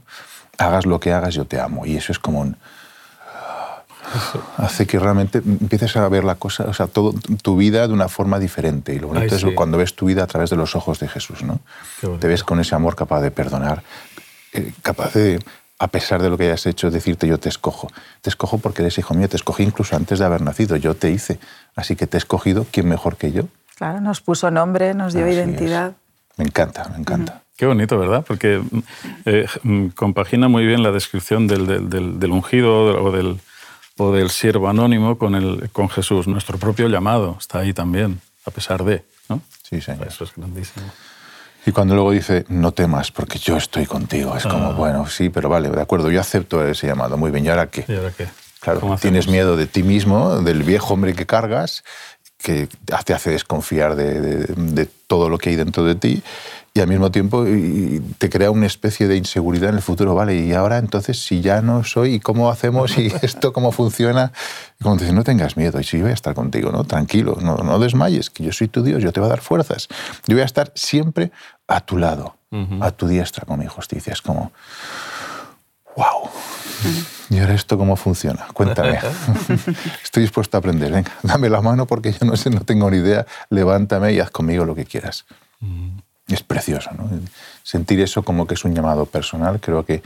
Hagas 0.60 0.86
lo 0.86 1.00
que 1.00 1.12
hagas, 1.12 1.34
yo 1.34 1.46
te 1.46 1.60
amo. 1.60 1.88
Y 1.88 1.98
eso 1.98 2.12
es 2.12 2.20
como 2.20 2.42
un, 2.42 2.58
hace 4.58 4.86
que 4.88 5.00
realmente 5.00 5.40
empieces 5.40 5.96
a 5.98 6.08
ver 6.10 6.24
la 6.24 6.36
cosa, 6.36 6.66
o 6.66 6.74
sea, 6.74 6.88
todo, 6.88 7.14
tu 7.42 7.58
vida 7.58 7.88
de 7.88 7.94
una 7.94 8.08
forma 8.08 8.40
diferente. 8.40 8.94
Y 8.94 9.00
lo 9.00 9.08
bonito 9.10 9.36
es 9.36 9.46
cuando 9.56 9.78
ves 9.78 9.96
tu 9.96 10.06
vida 10.06 10.24
a 10.24 10.28
través 10.28 10.50
de 10.50 10.56
los 10.56 10.76
ojos 10.76 11.00
de 11.00 11.08
Jesús, 11.08 11.44
¿no? 11.44 11.60
Te 12.20 12.28
ves 12.28 12.44
con 12.44 12.60
ese 12.60 12.76
amor 12.76 12.96
capaz 12.96 13.22
de 13.22 13.32
perdonar, 13.32 13.84
eh, 14.54 14.74
capaz 14.82 15.14
de, 15.14 15.40
a 15.80 15.88
pesar 15.88 16.22
de 16.22 16.30
lo 16.30 16.38
que 16.38 16.46
hayas 16.46 16.66
hecho, 16.66 16.92
decirte 16.92 17.28
yo 17.28 17.38
te 17.38 17.50
escojo. 17.50 17.90
Te 18.22 18.30
escojo 18.30 18.58
porque 18.58 18.82
eres 18.82 18.98
hijo 18.98 19.14
mío, 19.14 19.30
te 19.30 19.38
escogí 19.38 19.64
incluso 19.64 19.96
antes 19.96 20.20
de 20.20 20.26
haber 20.26 20.42
nacido, 20.42 20.76
yo 20.76 20.96
te 20.96 21.12
hice. 21.12 21.40
Así 21.76 21.96
que 21.96 22.08
te 22.08 22.18
he 22.18 22.20
escogido, 22.20 22.66
¿quién 22.72 22.88
mejor 22.88 23.18
que 23.18 23.32
yo? 23.32 23.44
Claro, 23.78 24.00
nos 24.00 24.22
puso 24.22 24.52
nombre, 24.52 24.94
nos 24.94 25.14
dio 25.14 25.28
identidad. 25.28 25.94
Me 26.38 26.46
encanta, 26.46 26.88
me 26.90 26.98
encanta. 26.98 27.42
Qué 27.58 27.66
bonito, 27.66 27.98
¿verdad? 27.98 28.24
Porque 28.28 28.62
eh, 29.26 29.48
compagina 29.96 30.50
muy 30.50 30.66
bien 30.66 30.84
la 30.84 30.92
descripción 30.92 31.48
del, 31.48 31.90
del, 31.90 32.20
del 32.20 32.32
ungido 32.32 33.02
o 33.02 33.12
del, 33.12 33.40
o 33.98 34.12
del 34.12 34.30
siervo 34.30 34.70
anónimo 34.70 35.18
con, 35.18 35.36
el, 35.36 35.70
con 35.72 35.90
Jesús. 35.90 36.28
Nuestro 36.28 36.58
propio 36.58 36.88
llamado 36.88 37.38
está 37.40 37.60
ahí 37.60 37.74
también, 37.74 38.20
a 38.46 38.52
pesar 38.52 38.84
de. 38.84 39.04
¿no? 39.30 39.42
Sí, 39.64 39.82
señor. 39.82 40.08
Eso 40.08 40.24
es 40.24 40.34
grandísimo. 40.36 40.86
Y 41.66 41.72
cuando 41.72 41.96
luego 41.96 42.12
dice, 42.12 42.46
no 42.48 42.74
temas, 42.74 43.12
porque 43.12 43.40
yo 43.40 43.58
estoy 43.58 43.88
contigo, 43.88 44.38
es 44.38 44.44
como, 44.44 44.68
ah. 44.68 44.74
bueno, 44.74 45.08
sí, 45.08 45.30
pero 45.30 45.50
vale, 45.50 45.70
de 45.70 45.82
acuerdo, 45.82 46.12
yo 46.12 46.22
acepto 46.22 46.64
ese 46.64 46.86
llamado, 46.86 47.18
muy 47.18 47.32
bien, 47.32 47.44
¿y 47.44 47.50
ahora 47.50 47.68
qué? 47.72 47.86
¿Y 47.88 47.96
ahora 47.96 48.12
qué? 48.16 48.28
Claro, 48.60 48.96
tienes 49.00 49.28
miedo 49.28 49.58
de 49.58 49.66
ti 49.66 49.82
mismo, 49.82 50.42
del 50.42 50.64
viejo 50.64 50.94
hombre 50.94 51.14
que 51.14 51.26
cargas, 51.26 51.84
que 52.46 52.70
te 53.06 53.14
hace 53.14 53.32
desconfiar 53.32 53.96
de, 53.96 54.88
todo 55.08 55.30
lo 55.30 55.40
que 55.40 55.50
hay 55.50 55.56
dentro 55.56 55.84
de 55.84 55.96
ti 55.96 56.22
y 56.76 56.80
al 56.80 56.88
mismo 56.88 57.10
tiempo 57.10 57.44
te 58.20 58.30
crea 58.30 58.52
una 58.52 58.68
especie 58.68 59.08
de 59.08 59.18
inseguridad 59.18 59.70
en 59.70 59.78
el 59.78 59.82
futuro, 59.82 60.14
¿vale? 60.14 60.36
Y 60.36 60.54
ahora 60.54 60.78
entonces 60.78 61.26
si 61.26 61.42
ya 61.42 61.64
no 61.64 61.84
soy, 61.84 62.20
¿cómo 62.20 62.52
hacemos? 62.52 63.00
¿Y 63.00 63.08
esto 63.24 63.52
cómo 63.52 63.72
funciona? 63.72 64.32
Y 64.80 64.84
como 64.84 64.98
te 64.98 65.06
dice, 65.06 65.16
no 65.16 65.24
tengas 65.24 65.58
miedo, 65.58 65.80
y 65.80 65.84
si 65.84 66.00
voy 66.00 66.12
a 66.12 66.14
estar 66.14 66.36
contigo, 66.36 66.72
¿no? 66.72 66.84
Tranquilo, 66.84 67.38
no, 67.42 67.58
no 67.58 67.80
desmayes, 67.80 68.30
que 68.30 68.44
yo 68.44 68.52
soy 68.52 68.68
tu 68.68 68.84
Dios, 68.84 69.02
yo 69.02 69.12
te 69.12 69.20
voy 69.20 69.28
a 69.28 69.30
dar 69.30 69.42
fuerzas. 69.42 69.88
Yo 70.28 70.36
voy 70.36 70.44
a 70.44 70.46
estar 70.46 70.72
siempre 70.76 71.32
a 71.68 71.82
tu 71.82 71.98
lado, 71.98 72.36
a 72.80 72.92
tu 72.92 73.08
diestra 73.08 73.46
con 73.46 73.58
mi 73.58 73.66
justicia. 73.66 74.14
Es 74.14 74.22
como, 74.22 74.52
wow. 75.96 76.30
¿Y 77.30 77.40
ahora 77.40 77.54
esto 77.54 77.78
cómo 77.78 77.96
funciona? 77.96 78.48
Cuéntame. 78.54 79.00
Estoy 80.04 80.24
dispuesto 80.24 80.58
a 80.58 80.60
aprender. 80.60 80.92
Venga, 80.92 81.12
dame 81.24 81.50
la 81.50 81.62
mano 81.62 81.86
porque 81.86 82.12
yo 82.12 82.26
no 82.26 82.36
sé, 82.36 82.50
no 82.50 82.62
tengo 82.62 82.90
ni 82.92 82.98
idea. 82.98 83.26
Levántame 83.50 84.14
y 84.14 84.20
haz 84.20 84.30
conmigo 84.30 84.66
lo 84.66 84.76
que 84.76 84.86
quieras. 84.86 85.26
Es 86.28 86.42
precioso, 86.42 86.92
¿no? 86.98 87.10
Sentir 87.64 88.00
eso 88.00 88.24
como 88.24 88.48
que 88.48 88.56
es 88.56 88.66
un 88.66 88.74
llamado 88.74 89.06
personal, 89.06 89.60
creo 89.60 89.86
que 89.86 90.02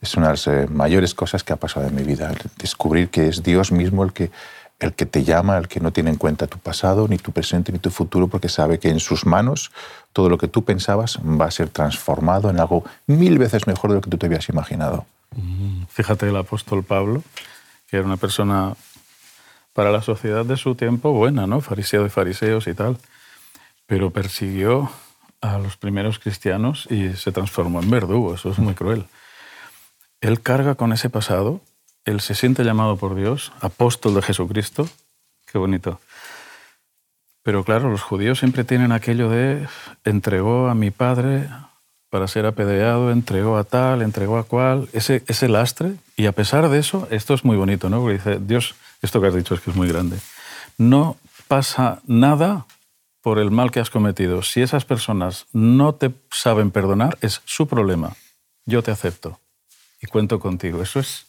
es 0.00 0.14
una 0.16 0.26
de 0.26 0.32
las 0.32 0.46
eh, 0.46 0.66
mayores 0.68 1.14
cosas 1.14 1.42
que 1.42 1.52
ha 1.52 1.56
pasado 1.56 1.86
en 1.86 1.94
mi 1.94 2.02
vida. 2.02 2.32
Descubrir 2.58 3.08
que 3.10 3.28
es 3.28 3.42
Dios 3.42 3.72
mismo 3.72 4.04
el 4.04 4.12
que, 4.12 4.30
el 4.78 4.94
que 4.94 5.06
te 5.06 5.24
llama, 5.24 5.58
el 5.58 5.66
que 5.66 5.80
no 5.80 5.92
tiene 5.92 6.10
en 6.10 6.16
cuenta 6.16 6.46
tu 6.46 6.58
pasado, 6.58 7.08
ni 7.08 7.18
tu 7.18 7.32
presente, 7.32 7.72
ni 7.72 7.78
tu 7.78 7.90
futuro, 7.90 8.28
porque 8.28 8.48
sabe 8.48 8.78
que 8.78 8.88
en 8.88 9.00
sus 9.00 9.26
manos 9.26 9.72
todo 10.12 10.28
lo 10.28 10.38
que 10.38 10.48
tú 10.48 10.64
pensabas 10.64 11.18
va 11.18 11.46
a 11.46 11.50
ser 11.50 11.68
transformado 11.70 12.50
en 12.50 12.60
algo 12.60 12.84
mil 13.06 13.38
veces 13.38 13.66
mejor 13.66 13.90
de 13.90 13.96
lo 13.96 14.00
que 14.00 14.10
tú 14.10 14.16
te 14.16 14.26
habías 14.26 14.48
imaginado. 14.48 15.06
Fíjate 15.88 16.28
el 16.28 16.36
apóstol 16.36 16.84
Pablo, 16.84 17.22
que 17.86 17.96
era 17.96 18.06
una 18.06 18.16
persona 18.16 18.74
para 19.72 19.90
la 19.90 20.02
sociedad 20.02 20.44
de 20.44 20.56
su 20.56 20.74
tiempo 20.74 21.12
buena, 21.12 21.46
¿no? 21.46 21.60
Fariseo 21.60 22.04
de 22.04 22.10
fariseos 22.10 22.66
y 22.66 22.74
tal, 22.74 22.98
pero 23.86 24.10
persiguió 24.10 24.90
a 25.40 25.58
los 25.58 25.76
primeros 25.76 26.18
cristianos 26.18 26.86
y 26.90 27.14
se 27.14 27.32
transformó 27.32 27.82
en 27.82 27.90
verdugo, 27.90 28.34
eso 28.34 28.50
es 28.50 28.58
muy 28.58 28.74
cruel. 28.74 29.06
Él 30.20 30.40
carga 30.40 30.74
con 30.74 30.92
ese 30.92 31.10
pasado, 31.10 31.60
él 32.04 32.20
se 32.20 32.34
siente 32.34 32.64
llamado 32.64 32.96
por 32.96 33.14
Dios, 33.14 33.52
apóstol 33.60 34.14
de 34.14 34.22
Jesucristo, 34.22 34.88
qué 35.50 35.58
bonito. 35.58 36.00
Pero 37.42 37.62
claro, 37.62 37.90
los 37.90 38.00
judíos 38.00 38.38
siempre 38.38 38.64
tienen 38.64 38.90
aquello 38.90 39.28
de 39.28 39.68
entregó 40.04 40.68
a 40.68 40.74
mi 40.74 40.90
padre 40.90 41.48
para 42.14 42.28
ser 42.28 42.46
apedreado, 42.46 43.10
entregó 43.10 43.56
a 43.56 43.64
tal, 43.64 44.00
entregó 44.00 44.38
a 44.38 44.44
cual, 44.44 44.88
ese, 44.92 45.24
ese 45.26 45.48
lastre. 45.48 45.96
Y 46.16 46.26
a 46.26 46.32
pesar 46.32 46.68
de 46.68 46.78
eso, 46.78 47.08
esto 47.10 47.34
es 47.34 47.44
muy 47.44 47.56
bonito, 47.56 47.90
¿no? 47.90 47.98
Porque 47.98 48.18
dice, 48.18 48.38
Dios, 48.38 48.76
esto 49.02 49.20
que 49.20 49.26
has 49.26 49.34
dicho 49.34 49.52
es 49.52 49.60
que 49.60 49.70
es 49.72 49.76
muy 49.76 49.88
grande. 49.88 50.18
No 50.78 51.16
pasa 51.48 52.02
nada 52.06 52.66
por 53.20 53.40
el 53.40 53.50
mal 53.50 53.72
que 53.72 53.80
has 53.80 53.90
cometido. 53.90 54.44
Si 54.44 54.62
esas 54.62 54.84
personas 54.84 55.46
no 55.52 55.96
te 55.96 56.14
saben 56.30 56.70
perdonar, 56.70 57.18
es 57.20 57.42
su 57.46 57.66
problema. 57.66 58.14
Yo 58.64 58.80
te 58.84 58.92
acepto 58.92 59.40
y 60.00 60.06
cuento 60.06 60.38
contigo. 60.38 60.82
Eso 60.82 61.00
es 61.00 61.26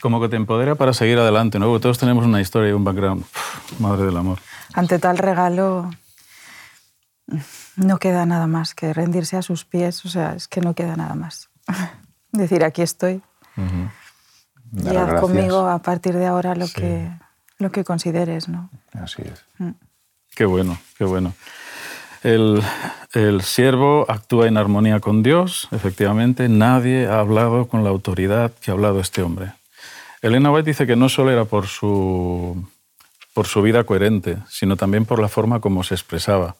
como 0.00 0.20
que 0.20 0.28
te 0.28 0.34
empodera 0.34 0.74
para 0.74 0.92
seguir 0.92 1.20
adelante, 1.20 1.60
¿no? 1.60 1.66
Porque 1.66 1.82
todos 1.82 1.98
tenemos 1.98 2.26
una 2.26 2.40
historia 2.40 2.70
y 2.70 2.72
un 2.72 2.82
background. 2.82 3.24
madre 3.78 4.06
del 4.06 4.16
amor. 4.16 4.40
Ante 4.74 4.98
tal 4.98 5.18
regalo, 5.18 5.88
no 7.78 7.98
queda 7.98 8.26
nada 8.26 8.46
más 8.46 8.74
que 8.74 8.92
rendirse 8.92 9.36
a 9.36 9.42
sus 9.42 9.64
pies, 9.64 10.04
o 10.04 10.08
sea, 10.08 10.34
es 10.34 10.48
que 10.48 10.60
no 10.60 10.74
queda 10.74 10.96
nada 10.96 11.14
más. 11.14 11.48
Decir, 12.32 12.64
aquí 12.64 12.82
estoy. 12.82 13.22
Y 14.76 14.96
haz 14.96 15.20
conmigo 15.20 15.66
a 15.68 15.80
partir 15.80 16.14
de 16.14 16.26
ahora 16.26 16.54
lo, 16.54 16.68
que, 16.68 17.10
lo 17.58 17.72
que 17.72 17.84
consideres, 17.84 18.48
¿no? 18.48 18.70
Así 18.92 19.22
es. 19.22 19.44
Mm. 19.58 19.70
Qué 20.34 20.44
bueno, 20.44 20.78
qué 20.96 21.04
bueno. 21.04 21.32
El, 22.22 22.62
el, 23.14 23.42
siervo 23.42 24.04
actúa 24.08 24.46
en 24.46 24.56
armonía 24.56 25.00
con 25.00 25.22
Dios, 25.22 25.68
efectivamente. 25.70 26.48
Nadie 26.48 27.06
ha 27.06 27.20
hablado 27.20 27.68
con 27.68 27.84
la 27.84 27.90
autoridad 27.90 28.52
que 28.60 28.70
ha 28.70 28.74
hablado 28.74 29.00
este 29.00 29.22
hombre. 29.22 29.52
Elena 30.20 30.50
White 30.50 30.70
dice 30.70 30.86
que 30.86 30.96
no 30.96 31.08
solo 31.08 31.30
era 31.30 31.44
por 31.44 31.66
su, 31.66 32.68
por 33.34 33.46
su 33.46 33.62
vida 33.62 33.84
coherente, 33.84 34.38
sino 34.48 34.76
también 34.76 35.04
por 35.04 35.20
la 35.20 35.28
forma 35.28 35.60
como 35.60 35.84
se 35.84 35.94
expresaba. 35.94 36.56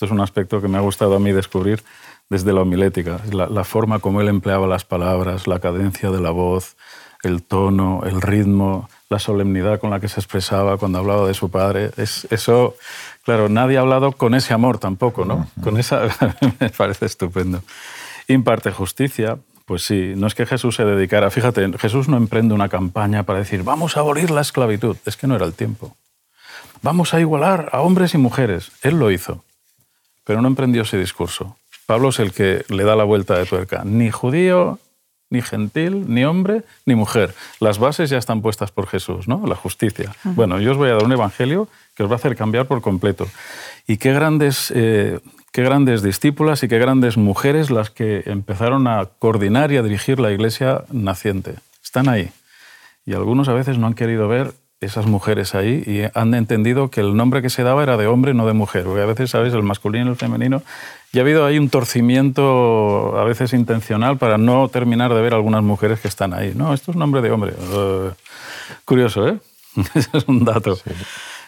Esto 0.00 0.06
es 0.06 0.12
un 0.12 0.22
aspecto 0.22 0.62
que 0.62 0.68
me 0.68 0.78
ha 0.78 0.80
gustado 0.80 1.16
a 1.16 1.18
mí 1.18 1.30
descubrir 1.30 1.84
desde 2.30 2.54
la 2.54 2.62
homilética, 2.62 3.20
la, 3.30 3.64
forma 3.64 3.98
como 3.98 4.22
él 4.22 4.28
empleaba 4.28 4.66
las 4.66 4.86
palabras, 4.86 5.46
la 5.46 5.58
cadencia 5.58 6.10
de 6.10 6.22
la 6.22 6.30
voz, 6.30 6.78
el 7.22 7.42
tono, 7.42 8.00
el 8.06 8.22
ritmo, 8.22 8.88
la 9.10 9.18
solemnidad 9.18 9.78
con 9.78 9.90
la 9.90 10.00
que 10.00 10.08
se 10.08 10.18
expresaba 10.18 10.78
cuando 10.78 11.00
hablaba 11.00 11.28
de 11.28 11.34
su 11.34 11.50
padre. 11.50 11.90
Es, 11.98 12.26
eso, 12.30 12.76
claro, 13.24 13.50
nadie 13.50 13.76
ha 13.76 13.82
hablado 13.82 14.12
con 14.12 14.34
ese 14.34 14.54
amor 14.54 14.78
tampoco, 14.78 15.26
¿no? 15.26 15.46
Con 15.62 15.76
esa, 15.76 16.08
me 16.60 16.70
parece 16.70 17.04
estupendo. 17.04 17.62
Imparte 18.26 18.70
justicia, 18.70 19.36
pues 19.66 19.82
sí, 19.82 20.14
no 20.16 20.28
es 20.28 20.34
que 20.34 20.46
Jesús 20.46 20.76
se 20.76 20.86
dedicara, 20.86 21.28
fíjate, 21.28 21.76
Jesús 21.76 22.08
no 22.08 22.16
emprende 22.16 22.54
una 22.54 22.70
campaña 22.70 23.24
para 23.24 23.40
decir, 23.40 23.64
vamos 23.64 23.98
a 23.98 24.00
abolir 24.00 24.30
la 24.30 24.40
esclavitud, 24.40 24.96
es 25.04 25.18
que 25.18 25.26
no 25.26 25.36
era 25.36 25.44
el 25.44 25.52
tiempo. 25.52 25.94
Vamos 26.80 27.12
a 27.12 27.20
igualar 27.20 27.68
a 27.72 27.82
hombres 27.82 28.14
y 28.14 28.16
mujeres, 28.16 28.72
él 28.80 28.98
lo 28.98 29.10
hizo 29.10 29.44
pero 30.30 30.42
no 30.42 30.46
emprendió 30.46 30.82
ese 30.82 30.96
discurso. 30.96 31.56
Pablo 31.86 32.10
es 32.10 32.20
el 32.20 32.30
que 32.30 32.64
le 32.68 32.84
da 32.84 32.94
la 32.94 33.02
vuelta 33.02 33.36
de 33.36 33.46
tuerca. 33.46 33.82
Ni 33.84 34.12
judío, 34.12 34.78
ni 35.28 35.42
gentil, 35.42 36.04
ni 36.06 36.24
hombre, 36.24 36.62
ni 36.86 36.94
mujer. 36.94 37.34
Las 37.58 37.80
bases 37.80 38.10
ya 38.10 38.18
están 38.18 38.40
puestas 38.40 38.70
por 38.70 38.86
Jesús, 38.86 39.26
¿no? 39.26 39.44
La 39.44 39.56
justicia. 39.56 40.14
Bueno, 40.22 40.60
yo 40.60 40.70
os 40.70 40.76
voy 40.76 40.90
a 40.90 40.92
dar 40.92 41.02
un 41.02 41.10
evangelio 41.10 41.66
que 41.96 42.04
os 42.04 42.08
va 42.08 42.12
a 42.12 42.18
hacer 42.18 42.36
cambiar 42.36 42.66
por 42.66 42.80
completo. 42.80 43.26
Y 43.88 43.96
qué 43.96 44.12
grandes, 44.12 44.72
eh, 44.72 45.18
qué 45.50 45.64
grandes 45.64 46.00
discípulas 46.00 46.62
y 46.62 46.68
qué 46.68 46.78
grandes 46.78 47.16
mujeres 47.16 47.72
las 47.72 47.90
que 47.90 48.22
empezaron 48.26 48.86
a 48.86 49.06
coordinar 49.18 49.72
y 49.72 49.78
a 49.78 49.82
dirigir 49.82 50.20
la 50.20 50.30
iglesia 50.30 50.84
naciente. 50.92 51.56
Están 51.82 52.08
ahí. 52.08 52.30
Y 53.04 53.14
algunos 53.14 53.48
a 53.48 53.52
veces 53.52 53.78
no 53.78 53.88
han 53.88 53.94
querido 53.94 54.28
ver 54.28 54.52
esas 54.80 55.06
mujeres 55.06 55.54
ahí 55.54 55.82
y 55.86 56.02
han 56.18 56.34
entendido 56.34 56.90
que 56.90 57.00
el 57.00 57.14
nombre 57.14 57.42
que 57.42 57.50
se 57.50 57.62
daba 57.62 57.82
era 57.82 57.96
de 57.96 58.06
hombre, 58.06 58.32
no 58.32 58.46
de 58.46 58.54
mujer. 58.54 58.84
Porque 58.84 59.02
a 59.02 59.06
veces, 59.06 59.30
¿sabes? 59.30 59.52
El 59.52 59.62
masculino 59.62 60.06
y 60.06 60.08
el 60.10 60.16
femenino. 60.16 60.62
Y 61.12 61.18
ha 61.18 61.22
habido 61.22 61.44
ahí 61.44 61.58
un 61.58 61.68
torcimiento, 61.68 63.18
a 63.18 63.24
veces 63.24 63.52
intencional, 63.52 64.16
para 64.16 64.38
no 64.38 64.68
terminar 64.68 65.12
de 65.12 65.20
ver 65.20 65.34
algunas 65.34 65.62
mujeres 65.62 66.00
que 66.00 66.08
están 66.08 66.32
ahí. 66.32 66.52
No, 66.54 66.72
esto 66.72 66.92
es 66.92 66.96
nombre 66.96 67.20
de 67.20 67.30
hombre. 67.30 67.52
Uh, 67.52 68.10
curioso, 68.84 69.28
¿eh? 69.28 69.38
Ese 69.94 70.16
es 70.16 70.24
un 70.26 70.44
dato. 70.44 70.78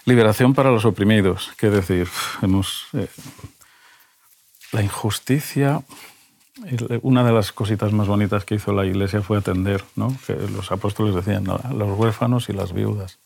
Liberación 0.04 0.52
para 0.52 0.70
los 0.70 0.84
oprimidos. 0.84 1.52
¿Qué 1.56 1.70
decir? 1.70 2.08
Hemos, 2.42 2.86
eh, 2.92 3.08
la 4.72 4.82
injusticia 4.82 5.82
una 7.02 7.24
de 7.24 7.32
las 7.32 7.52
cositas 7.52 7.92
más 7.92 8.06
bonitas 8.06 8.44
que 8.44 8.54
hizo 8.54 8.72
la 8.72 8.84
Iglesia 8.84 9.22
fue 9.22 9.38
atender, 9.38 9.84
¿no? 9.96 10.14
que 10.26 10.34
los 10.34 10.70
apóstoles 10.72 11.14
decían, 11.14 11.44
los 11.44 11.98
huérfanos 11.98 12.48
y 12.48 12.52
las 12.52 12.72
viudas. 12.72 13.18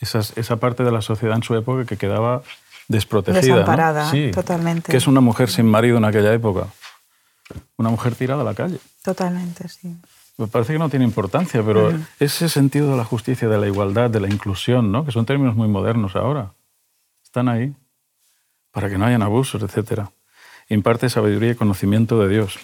Esa, 0.00 0.20
esa 0.20 0.56
parte 0.56 0.82
de 0.82 0.90
la 0.90 1.02
sociedad 1.02 1.36
en 1.36 1.42
su 1.42 1.54
época 1.54 1.84
que 1.84 1.96
quedaba 1.96 2.42
desprotegida. 2.88 3.40
Desamparada, 3.40 4.12
totalmente. 4.32 4.90
Que 4.90 4.96
es 4.96 5.06
una 5.06 5.20
mujer 5.20 5.50
sin 5.50 5.66
marido 5.66 5.98
en 5.98 6.04
aquella 6.04 6.32
época. 6.32 6.66
Una 7.76 7.90
mujer 7.90 8.14
tirada 8.14 8.42
a 8.42 8.44
la 8.44 8.54
calle. 8.54 8.78
Totalmente, 9.02 9.68
sí. 9.68 9.96
Me 10.36 10.48
parece 10.48 10.72
que 10.72 10.78
no 10.80 10.88
tiene 10.88 11.04
importancia, 11.04 11.62
pero 11.64 11.92
ese 12.18 12.48
sentido 12.48 12.90
de 12.90 12.96
la 12.96 13.04
justicia, 13.04 13.48
de 13.48 13.56
la 13.56 13.68
igualdad, 13.68 14.10
de 14.10 14.18
la 14.18 14.26
inclusión, 14.26 14.90
¿no? 14.90 15.04
que 15.04 15.12
son 15.12 15.26
términos 15.26 15.54
muy 15.54 15.68
modernos 15.68 16.16
ahora, 16.16 16.52
están 17.22 17.48
ahí 17.48 17.72
para 18.72 18.90
que 18.90 18.98
no 18.98 19.04
hayan 19.04 19.22
abusos, 19.22 19.62
etcétera 19.62 20.10
imparte 20.68 21.08
sabiduría 21.08 21.52
y 21.52 21.54
conocimiento 21.54 22.18
de 22.20 22.28
Dios. 22.28 22.58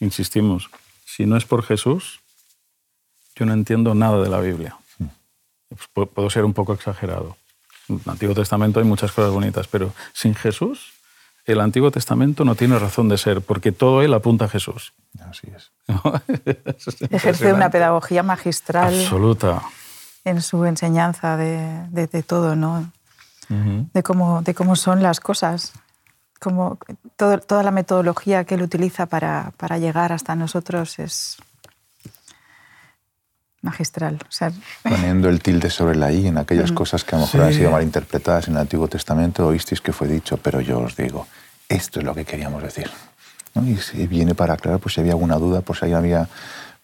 Insistimos, 0.00 0.70
si 1.04 1.26
no 1.26 1.36
es 1.36 1.44
por 1.44 1.62
Jesús, 1.64 2.20
yo 3.34 3.46
no 3.46 3.52
entiendo 3.52 3.94
nada 3.94 4.22
de 4.22 4.28
la 4.28 4.40
Biblia. 4.40 4.76
Pues 5.94 6.08
puedo 6.08 6.30
ser 6.30 6.44
un 6.44 6.54
poco 6.54 6.72
exagerado. 6.72 7.36
En 7.88 8.00
el 8.04 8.10
Antiguo 8.10 8.34
Testamento 8.34 8.80
hay 8.80 8.86
muchas 8.86 9.12
cosas 9.12 9.32
bonitas, 9.32 9.68
pero 9.68 9.92
sin 10.12 10.34
Jesús, 10.34 10.92
el 11.44 11.60
Antiguo 11.60 11.90
Testamento 11.90 12.44
no 12.44 12.54
tiene 12.54 12.78
razón 12.78 13.08
de 13.08 13.16
ser, 13.18 13.40
porque 13.40 13.72
todo 13.72 14.02
él 14.02 14.12
apunta 14.14 14.46
a 14.46 14.48
Jesús. 14.48 14.92
Así 15.20 15.48
es. 15.54 15.70
Ejerce 17.10 17.52
una 17.52 17.70
pedagogía 17.70 18.22
magistral. 18.22 18.94
Absoluta. 18.94 19.62
En 20.24 20.42
su 20.42 20.64
enseñanza 20.64 21.36
de, 21.36 22.22
todo, 22.26 22.54
¿no? 22.54 22.92
de, 23.48 24.02
cómo, 24.02 24.42
de 24.42 24.54
cómo 24.54 24.76
son 24.76 25.02
las 25.02 25.20
cosas 25.20 25.72
como 26.38 26.78
toda 27.16 27.62
la 27.62 27.70
metodología 27.70 28.44
que 28.44 28.54
él 28.54 28.62
utiliza 28.62 29.06
para, 29.06 29.52
para, 29.56 29.78
llegar 29.78 30.12
hasta 30.12 30.36
nosotros 30.36 30.98
es 30.98 31.38
magistral. 33.60 34.18
Poniendo 34.82 35.28
el 35.28 35.40
tilde 35.40 35.70
sobre 35.70 35.96
la 35.96 36.12
I 36.12 36.28
en 36.28 36.38
aquellas 36.38 36.72
cosas 36.72 37.04
que 37.04 37.16
a 37.16 37.18
lo 37.18 37.26
mejor 37.26 37.42
han 37.42 37.52
sido 37.52 37.70
malinterpretadas 37.70 38.48
en 38.48 38.54
el 38.54 38.60
Antiguo 38.60 38.88
Testamento, 38.88 39.46
oísteis 39.46 39.80
que 39.80 39.92
fue 39.92 40.08
dicho, 40.08 40.36
pero 40.36 40.60
yo 40.60 40.78
os 40.78 40.96
digo, 40.96 41.26
esto 41.68 42.00
es 42.00 42.06
lo 42.06 42.14
que 42.14 42.24
queríamos 42.24 42.62
decir. 42.62 42.90
Y 43.66 43.76
si 43.78 44.06
viene 44.06 44.34
para 44.34 44.54
aclarar, 44.54 44.78
pues 44.78 44.94
si 44.94 45.00
había 45.00 45.12
alguna 45.12 45.36
duda, 45.36 45.62
pues 45.62 45.80
si 45.80 45.92
había 45.92 46.28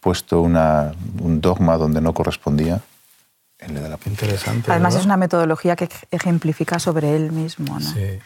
puesto 0.00 0.40
una, 0.40 0.92
un 1.20 1.40
dogma 1.40 1.76
donde 1.76 2.00
no 2.00 2.12
correspondía, 2.12 2.80
Él 3.58 3.74
le 3.74 3.80
da 3.80 3.88
la 3.88 3.98
Interesante. 4.04 4.70
Además 4.70 4.96
es 4.96 5.04
una 5.04 5.16
metodología 5.16 5.76
que 5.76 5.88
ejemplifica 6.10 6.78
sobre 6.78 7.14
él 7.14 7.30
mismo. 7.32 7.78
¿no? 7.78 7.80
Sí. 7.80 8.18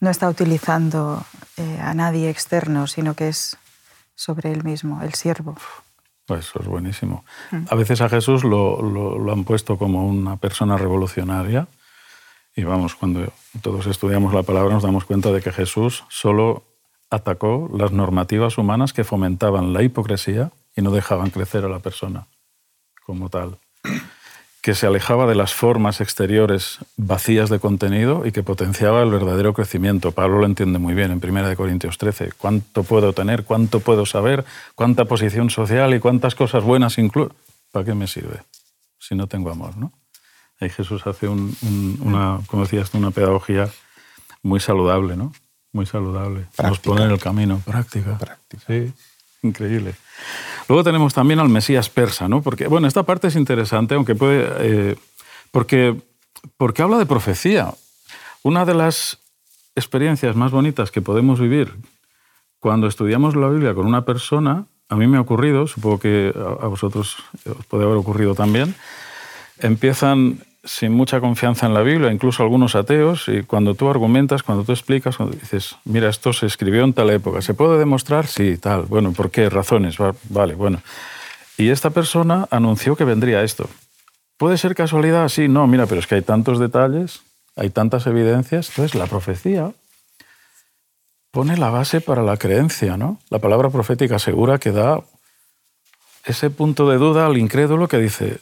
No 0.00 0.10
está 0.10 0.28
utilizando 0.28 1.24
eh, 1.56 1.78
a 1.80 1.94
nadie 1.94 2.30
externo, 2.30 2.86
sino 2.86 3.14
que 3.14 3.28
es 3.28 3.56
sobre 4.14 4.52
él 4.52 4.64
mismo, 4.64 5.02
el 5.02 5.14
siervo. 5.14 5.56
Pues 6.26 6.46
eso 6.46 6.60
es 6.60 6.66
buenísimo. 6.66 7.24
A 7.68 7.74
veces 7.74 8.00
a 8.00 8.08
Jesús 8.08 8.44
lo, 8.44 8.80
lo, 8.82 9.18
lo, 9.18 9.32
han 9.32 9.44
puesto 9.44 9.76
como 9.76 10.06
una 10.06 10.36
persona 10.36 10.76
revolucionaria 10.76 11.66
y 12.54 12.64
vamos, 12.64 12.94
cuando 12.94 13.32
todos 13.62 13.86
estudiamos 13.86 14.34
la 14.34 14.42
palabra 14.42 14.74
nos 14.74 14.82
damos 14.82 15.04
cuenta 15.04 15.30
de 15.32 15.40
que 15.40 15.52
Jesús 15.52 16.04
solo 16.08 16.64
atacó 17.10 17.68
las 17.72 17.92
normativas 17.92 18.58
humanas 18.58 18.92
que 18.92 19.04
fomentaban 19.04 19.72
la 19.72 19.82
hipocresía 19.82 20.52
y 20.76 20.82
no 20.82 20.90
dejaban 20.90 21.30
crecer 21.30 21.64
a 21.64 21.68
la 21.68 21.80
persona 21.80 22.26
como 23.04 23.28
tal 23.28 23.58
que 24.62 24.74
se 24.74 24.86
alejaba 24.86 25.26
de 25.26 25.34
las 25.34 25.54
formas 25.54 26.00
exteriores 26.00 26.78
vacías 26.96 27.48
de 27.48 27.58
contenido 27.58 28.26
y 28.26 28.32
que 28.32 28.42
potenciaba 28.42 29.02
el 29.02 29.10
verdadero 29.10 29.54
crecimiento. 29.54 30.12
Pablo 30.12 30.38
lo 30.38 30.46
entiende 30.46 30.78
muy 30.78 30.94
bien 30.94 31.10
en 31.10 31.20
1 31.22 31.56
Corintios 31.56 31.96
13. 31.96 32.32
¿Cuánto 32.36 32.82
puedo 32.82 33.12
tener? 33.14 33.44
¿Cuánto 33.44 33.80
puedo 33.80 34.04
saber? 34.04 34.44
¿Cuánta 34.74 35.06
posición 35.06 35.48
social 35.48 35.94
y 35.94 36.00
cuántas 36.00 36.34
cosas 36.34 36.62
buenas 36.62 36.98
incluyo? 36.98 37.32
¿Para 37.72 37.86
qué 37.86 37.94
me 37.94 38.06
sirve 38.06 38.42
si 38.98 39.14
no 39.14 39.26
tengo 39.26 39.50
amor? 39.50 39.76
¿no? 39.78 39.92
Ahí 40.60 40.68
Jesús 40.68 41.06
hace 41.06 41.26
un, 41.26 41.56
un, 41.62 41.98
una, 42.02 42.40
como 42.46 42.64
decías, 42.64 42.92
una 42.92 43.10
pedagogía 43.10 43.70
muy 44.42 44.60
saludable, 44.60 45.16
¿no? 45.16 45.32
Muy 45.72 45.86
saludable. 45.86 46.40
Práctica. 46.56 46.68
Nos 46.68 46.78
pone 46.80 47.04
en 47.04 47.10
el 47.12 47.18
camino. 47.18 47.62
Práctica. 47.64 48.18
Práctica. 48.18 48.62
Sí, 48.66 48.92
increíble. 49.42 49.94
Luego 50.68 50.84
tenemos 50.84 51.14
también 51.14 51.40
al 51.40 51.48
Mesías 51.48 51.88
persa, 51.90 52.28
¿no? 52.28 52.42
Porque, 52.42 52.66
bueno, 52.66 52.86
esta 52.86 53.02
parte 53.02 53.28
es 53.28 53.36
interesante, 53.36 53.94
aunque 53.94 54.14
puede. 54.14 54.46
Eh, 54.60 54.96
porque, 55.50 56.00
porque 56.56 56.82
habla 56.82 56.98
de 56.98 57.06
profecía. 57.06 57.74
Una 58.42 58.64
de 58.64 58.74
las 58.74 59.18
experiencias 59.74 60.36
más 60.36 60.52
bonitas 60.52 60.90
que 60.90 61.02
podemos 61.02 61.40
vivir 61.40 61.74
cuando 62.58 62.86
estudiamos 62.86 63.36
la 63.36 63.48
Biblia 63.48 63.74
con 63.74 63.86
una 63.86 64.04
persona, 64.04 64.66
a 64.88 64.96
mí 64.96 65.06
me 65.06 65.16
ha 65.16 65.20
ocurrido, 65.20 65.66
supongo 65.66 65.98
que 65.98 66.32
a 66.34 66.66
vosotros 66.66 67.16
os 67.46 67.66
puede 67.66 67.84
haber 67.84 67.96
ocurrido 67.96 68.34
también, 68.34 68.74
empiezan 69.58 70.40
sin 70.62 70.92
mucha 70.92 71.20
confianza 71.20 71.66
en 71.66 71.74
la 71.74 71.82
Biblia, 71.82 72.12
incluso 72.12 72.42
algunos 72.42 72.74
ateos, 72.74 73.28
y 73.28 73.42
cuando 73.42 73.74
tú 73.74 73.88
argumentas, 73.88 74.42
cuando 74.42 74.64
tú 74.64 74.72
explicas, 74.72 75.16
cuando 75.16 75.36
dices, 75.36 75.76
mira, 75.84 76.08
esto 76.08 76.32
se 76.32 76.46
escribió 76.46 76.84
en 76.84 76.92
tal 76.92 77.10
época, 77.10 77.40
¿se 77.40 77.54
puede 77.54 77.78
demostrar? 77.78 78.26
Sí, 78.26 78.56
tal. 78.58 78.82
Bueno, 78.82 79.12
¿por 79.12 79.30
qué? 79.30 79.48
Razones. 79.48 79.96
Vale, 80.28 80.54
bueno. 80.54 80.82
Y 81.56 81.70
esta 81.70 81.90
persona 81.90 82.46
anunció 82.50 82.96
que 82.96 83.04
vendría 83.04 83.42
esto. 83.42 83.68
¿Puede 84.36 84.58
ser 84.58 84.74
casualidad? 84.74 85.28
Sí, 85.28 85.48
no, 85.48 85.66
mira, 85.66 85.86
pero 85.86 86.00
es 86.00 86.06
que 86.06 86.14
hay 86.14 86.22
tantos 86.22 86.58
detalles, 86.58 87.22
hay 87.56 87.70
tantas 87.70 88.06
evidencias. 88.06 88.70
Entonces, 88.70 88.94
la 88.94 89.06
profecía 89.06 89.72
pone 91.30 91.56
la 91.56 91.70
base 91.70 92.00
para 92.00 92.22
la 92.22 92.36
creencia, 92.36 92.96
¿no? 92.96 93.18
La 93.30 93.38
palabra 93.38 93.70
profética 93.70 94.18
segura 94.18 94.58
que 94.58 94.72
da 94.72 95.00
ese 96.24 96.50
punto 96.50 96.88
de 96.88 96.98
duda 96.98 97.26
al 97.26 97.36
incrédulo 97.36 97.88
que 97.88 97.98
dice, 97.98 98.40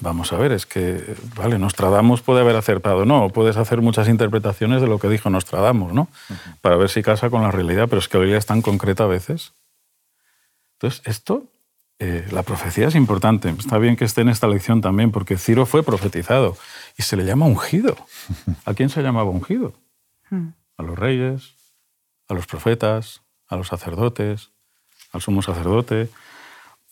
Vamos 0.00 0.32
a 0.32 0.36
ver, 0.38 0.52
es 0.52 0.64
que, 0.64 1.14
vale, 1.36 1.58
Nostradamus 1.58 2.22
puede 2.22 2.40
haber 2.40 2.56
acertado, 2.56 3.04
no, 3.04 3.28
puedes 3.28 3.58
hacer 3.58 3.82
muchas 3.82 4.08
interpretaciones 4.08 4.80
de 4.80 4.86
lo 4.86 4.98
que 4.98 5.08
dijo 5.08 5.28
Nostradamus, 5.28 5.92
¿no? 5.92 6.02
Uh 6.02 6.34
-huh. 6.34 6.56
Para 6.62 6.76
ver 6.76 6.88
si 6.88 7.02
casa 7.02 7.28
con 7.28 7.42
la 7.42 7.50
realidad, 7.50 7.86
pero 7.88 7.98
es 7.98 8.08
que 8.08 8.16
la 8.16 8.22
Biblia 8.22 8.38
es 8.38 8.46
tan 8.46 8.62
concreta 8.62 9.04
a 9.04 9.08
veces. 9.08 9.52
Entonces, 10.74 11.02
esto, 11.04 11.44
eh, 11.98 12.26
la 12.30 12.42
profecía 12.42 12.88
es 12.88 12.94
importante. 12.94 13.50
Está 13.50 13.76
bien 13.76 13.96
que 13.96 14.06
esté 14.06 14.22
en 14.22 14.30
esta 14.30 14.48
lección 14.48 14.80
también, 14.80 15.10
porque 15.10 15.36
Ciro 15.36 15.66
fue 15.66 15.82
profetizado 15.82 16.56
y 16.96 17.02
se 17.02 17.16
le 17.16 17.26
llama 17.26 17.44
ungido. 17.44 17.94
¿A 18.64 18.72
quién 18.72 18.88
se 18.88 19.02
llamaba 19.02 19.28
ungido? 19.28 19.74
A 20.78 20.82
los 20.82 20.98
reyes, 20.98 21.56
a 22.28 22.34
los 22.34 22.46
profetas, 22.46 23.20
a 23.48 23.56
los 23.56 23.68
sacerdotes, 23.68 24.50
al 25.12 25.20
sumo 25.20 25.42
sacerdote 25.42 26.08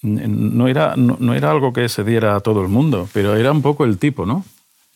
no 0.02 0.68
era, 0.68 0.94
no, 0.96 1.16
no, 1.18 1.34
era 1.34 1.50
algo 1.50 1.72
que 1.72 1.88
se 1.88 2.04
diera 2.04 2.36
a 2.36 2.40
todo 2.40 2.62
el 2.62 2.68
mundo, 2.68 3.08
pero 3.12 3.36
era 3.36 3.52
un 3.52 3.62
poco 3.62 3.84
el 3.84 3.98
tipo, 3.98 4.26
¿no? 4.26 4.44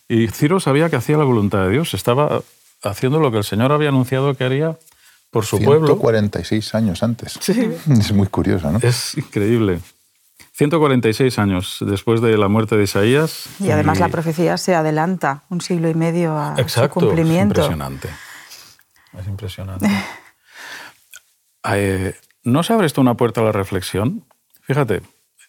Y 0.09 0.29
Ciro 0.29 0.61
sabía 0.61 0.91
que 0.91 0.97
hacía 0.97 1.17
la 1.17 1.25
voluntad 1.25 1.65
de 1.65 1.71
Dios, 1.71 1.95
estaba 1.95 2.43
haciendo 2.83 3.19
lo 3.19 3.31
que 3.31 3.39
el 3.39 3.45
Señor 3.45 3.73
había 3.73 3.89
anunciado 3.89 4.35
que 4.35 4.45
haría 4.45 4.77
por 5.31 5.47
su 5.47 5.57
146 5.57 5.67
pueblo. 5.67 5.87
146 5.87 6.75
años 6.75 7.03
antes. 7.03 7.39
Sí. 7.41 7.73
Es 7.91 8.13
muy 8.13 8.27
curioso, 8.27 8.71
¿no? 8.71 8.79
Es 8.83 9.17
increíble. 9.17 9.81
146 10.53 11.39
años 11.39 11.79
después 11.81 12.21
de 12.21 12.37
la 12.37 12.49
muerte 12.49 12.77
de 12.77 12.85
Isaías. 12.85 13.47
Y 13.59 13.71
además 13.71 13.99
y... 13.99 14.01
la 14.01 14.09
profecía 14.09 14.59
se 14.59 14.75
adelanta 14.75 15.45
un 15.49 15.63
siglo 15.63 15.89
y 15.89 15.95
medio 15.95 16.37
a 16.37 16.55
Exacto, 16.59 17.01
su 17.01 17.07
cumplimiento. 17.07 17.61
Es 17.61 17.67
impresionante. 17.67 18.09
Es 19.19 19.27
impresionante. 19.27 19.89
eh, 21.73 22.15
¿No 22.45 22.63
se 22.63 22.73
abre 22.75 22.87
esto 22.87 23.01
una 23.01 23.15
puerta 23.15 23.41
a 23.41 23.45
la 23.45 23.53
reflexión? 23.53 24.25
Fíjate, 24.63 25.03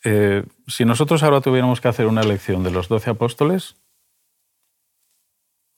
eh, 0.04 0.44
si 0.68 0.86
nosotros 0.86 1.24
ahora 1.24 1.42
tuviéramos 1.42 1.80
que 1.82 1.88
hacer 1.88 2.08
una 2.08 2.22
elección 2.22 2.64
de 2.64 2.72
los 2.72 2.90
doce 2.90 3.10
apóstoles, 3.10 3.76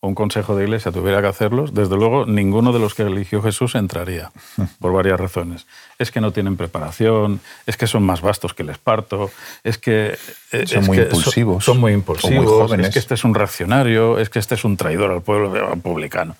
o 0.00 0.08
un 0.08 0.14
consejo 0.14 0.54
de 0.56 0.64
iglesia 0.64 0.92
tuviera 0.92 1.22
que 1.22 1.28
hacerlos, 1.28 1.72
desde 1.72 1.96
luego 1.96 2.26
ninguno 2.26 2.72
de 2.72 2.78
los 2.78 2.94
que 2.94 3.02
eligió 3.02 3.40
Jesús 3.40 3.74
entraría, 3.74 4.30
por 4.80 4.92
varias 4.92 5.18
razones. 5.18 5.66
Es 5.98 6.10
que 6.10 6.20
no 6.20 6.32
tienen 6.32 6.56
preparación, 6.56 7.40
es 7.66 7.76
que 7.76 7.86
son 7.86 8.02
más 8.02 8.20
vastos 8.20 8.52
que 8.52 8.62
el 8.62 8.70
esparto, 8.70 9.30
es 9.64 9.78
que... 9.78 10.18
Eh, 10.52 10.66
son 10.66 10.80
es 10.80 10.86
muy 10.86 10.96
que 10.98 11.04
impulsivos. 11.04 11.64
Son, 11.64 11.74
son, 11.74 11.80
muy 11.80 11.92
impulsivos, 11.92 12.44
muy 12.44 12.46
jóvenes. 12.46 12.88
es 12.88 12.92
que 12.92 12.98
este 12.98 13.14
es 13.14 13.24
un 13.24 13.34
reaccionario, 13.34 14.18
es 14.18 14.28
que 14.28 14.38
este 14.38 14.56
es 14.56 14.64
un 14.64 14.76
traidor 14.76 15.10
al 15.12 15.22
pueblo 15.22 15.52
republicano. 15.52 16.36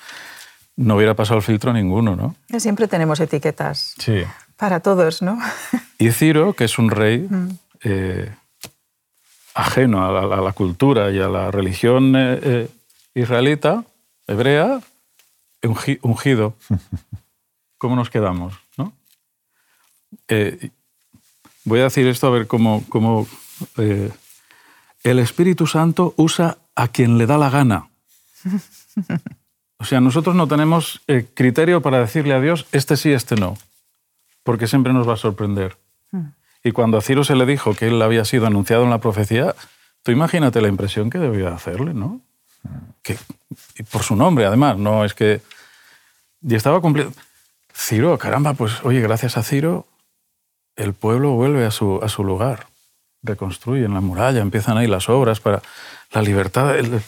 No 0.77 0.97
hubiera 0.97 1.15
pasado 1.15 1.39
el 1.39 1.43
filtro 1.43 1.73
ninguno, 1.73 2.17
¿no? 2.17 2.35
Siempre 2.59 2.89
tenemos 2.89 3.21
etiquetas. 3.21 3.95
Sí. 3.99 4.25
Para 4.57 4.81
todos, 4.81 5.23
¿no? 5.23 5.39
Y 5.99 6.11
Ciro, 6.13 6.53
que 6.53 6.65
es 6.65 6.79
un 6.79 6.91
rey 6.91 7.29
eh, 7.83 8.35
ajeno 9.55 10.07
a 10.07 10.13
la, 10.13 10.37
a 10.37 10.41
la, 10.41 10.53
cultura 10.53 11.11
y 11.11 11.19
a 11.19 11.29
la 11.29 11.51
religión 11.51 12.15
eh, 12.17 12.41
eh, 12.43 12.69
israelita, 13.15 13.85
hebrea, 14.27 14.81
ungi, 15.63 15.99
ungido. 16.03 16.55
¿Cómo 17.79 17.97
nos 17.97 18.11
quedamos? 18.11 18.55
¿no? 18.77 18.93
Eh, 20.29 20.71
voy 21.65 21.81
a 21.81 21.85
decir 21.85 22.07
esto 22.07 22.27
a 22.27 22.31
ver 22.31 22.47
cómo, 22.47 22.85
cómo 22.89 23.27
el 23.77 25.19
Espíritu 25.19 25.67
Santo 25.67 26.15
usa 26.17 26.59
a 26.75 26.89
quien 26.89 27.19
le 27.19 27.27
da 27.27 27.39
la 27.39 27.51
gana. 27.51 27.89
O 29.79 29.85
sea, 29.85 30.01
nosotros 30.01 30.35
no 30.35 30.49
tenemos 30.49 31.03
criterio 31.35 31.83
para 31.83 32.01
decirle 32.01 32.33
a 32.33 32.41
Dios, 32.41 32.67
este 32.73 32.97
sí, 32.97 33.13
este 33.13 33.37
no 33.37 33.59
porque 34.47 34.69
siempre 34.69 34.93
nos 34.93 35.07
va 35.07 35.15
a 35.15 35.19
sorprender. 35.19 35.77
Mm. 36.11 36.29
Y 36.65 36.73
cuando 36.73 36.99
a 36.99 37.03
Ciro 37.03 37.23
se 37.25 37.37
le 37.37 37.47
dijo 37.47 37.75
que 37.75 37.89
él 37.89 38.03
había 38.03 38.25
sido 38.25 38.47
anunciado 38.47 38.85
en 38.85 38.91
la 38.91 38.99
profecía, 38.99 39.55
tú 40.03 40.11
imagínate 40.13 40.61
la 40.61 40.69
impresión 40.69 41.11
que 41.11 41.19
debía 41.19 41.55
hacerle, 41.55 41.95
¿no? 41.95 42.21
Que, 43.03 43.17
y 43.79 43.83
por 43.85 44.03
su 44.03 44.17
nombre, 44.17 44.47
además, 44.47 44.77
no 44.77 45.05
es 45.05 45.15
que... 45.15 45.43
Y 46.43 46.55
estaba 46.55 46.81
cumpliendo... 46.81 47.15
Ciro, 47.73 48.17
caramba, 48.19 48.55
pues 48.55 48.83
oye, 48.85 49.01
gracias 49.01 49.37
a 49.37 49.43
Ciro, 49.43 49.87
el 50.77 50.95
pueblo 50.95 51.33
vuelve 51.33 51.67
a 51.67 51.71
su, 51.71 52.01
a 52.03 52.09
su 52.09 52.25
lugar, 52.25 52.67
reconstruyen 53.23 53.93
la 53.93 54.01
muralla, 54.01 54.41
empiezan 54.41 54.79
ahí 54.79 54.87
las 54.87 55.09
obras 55.09 55.41
para 55.41 55.63
la 56.13 56.23
libertad. 56.23 56.79
El, 56.79 56.95
o 56.95 57.01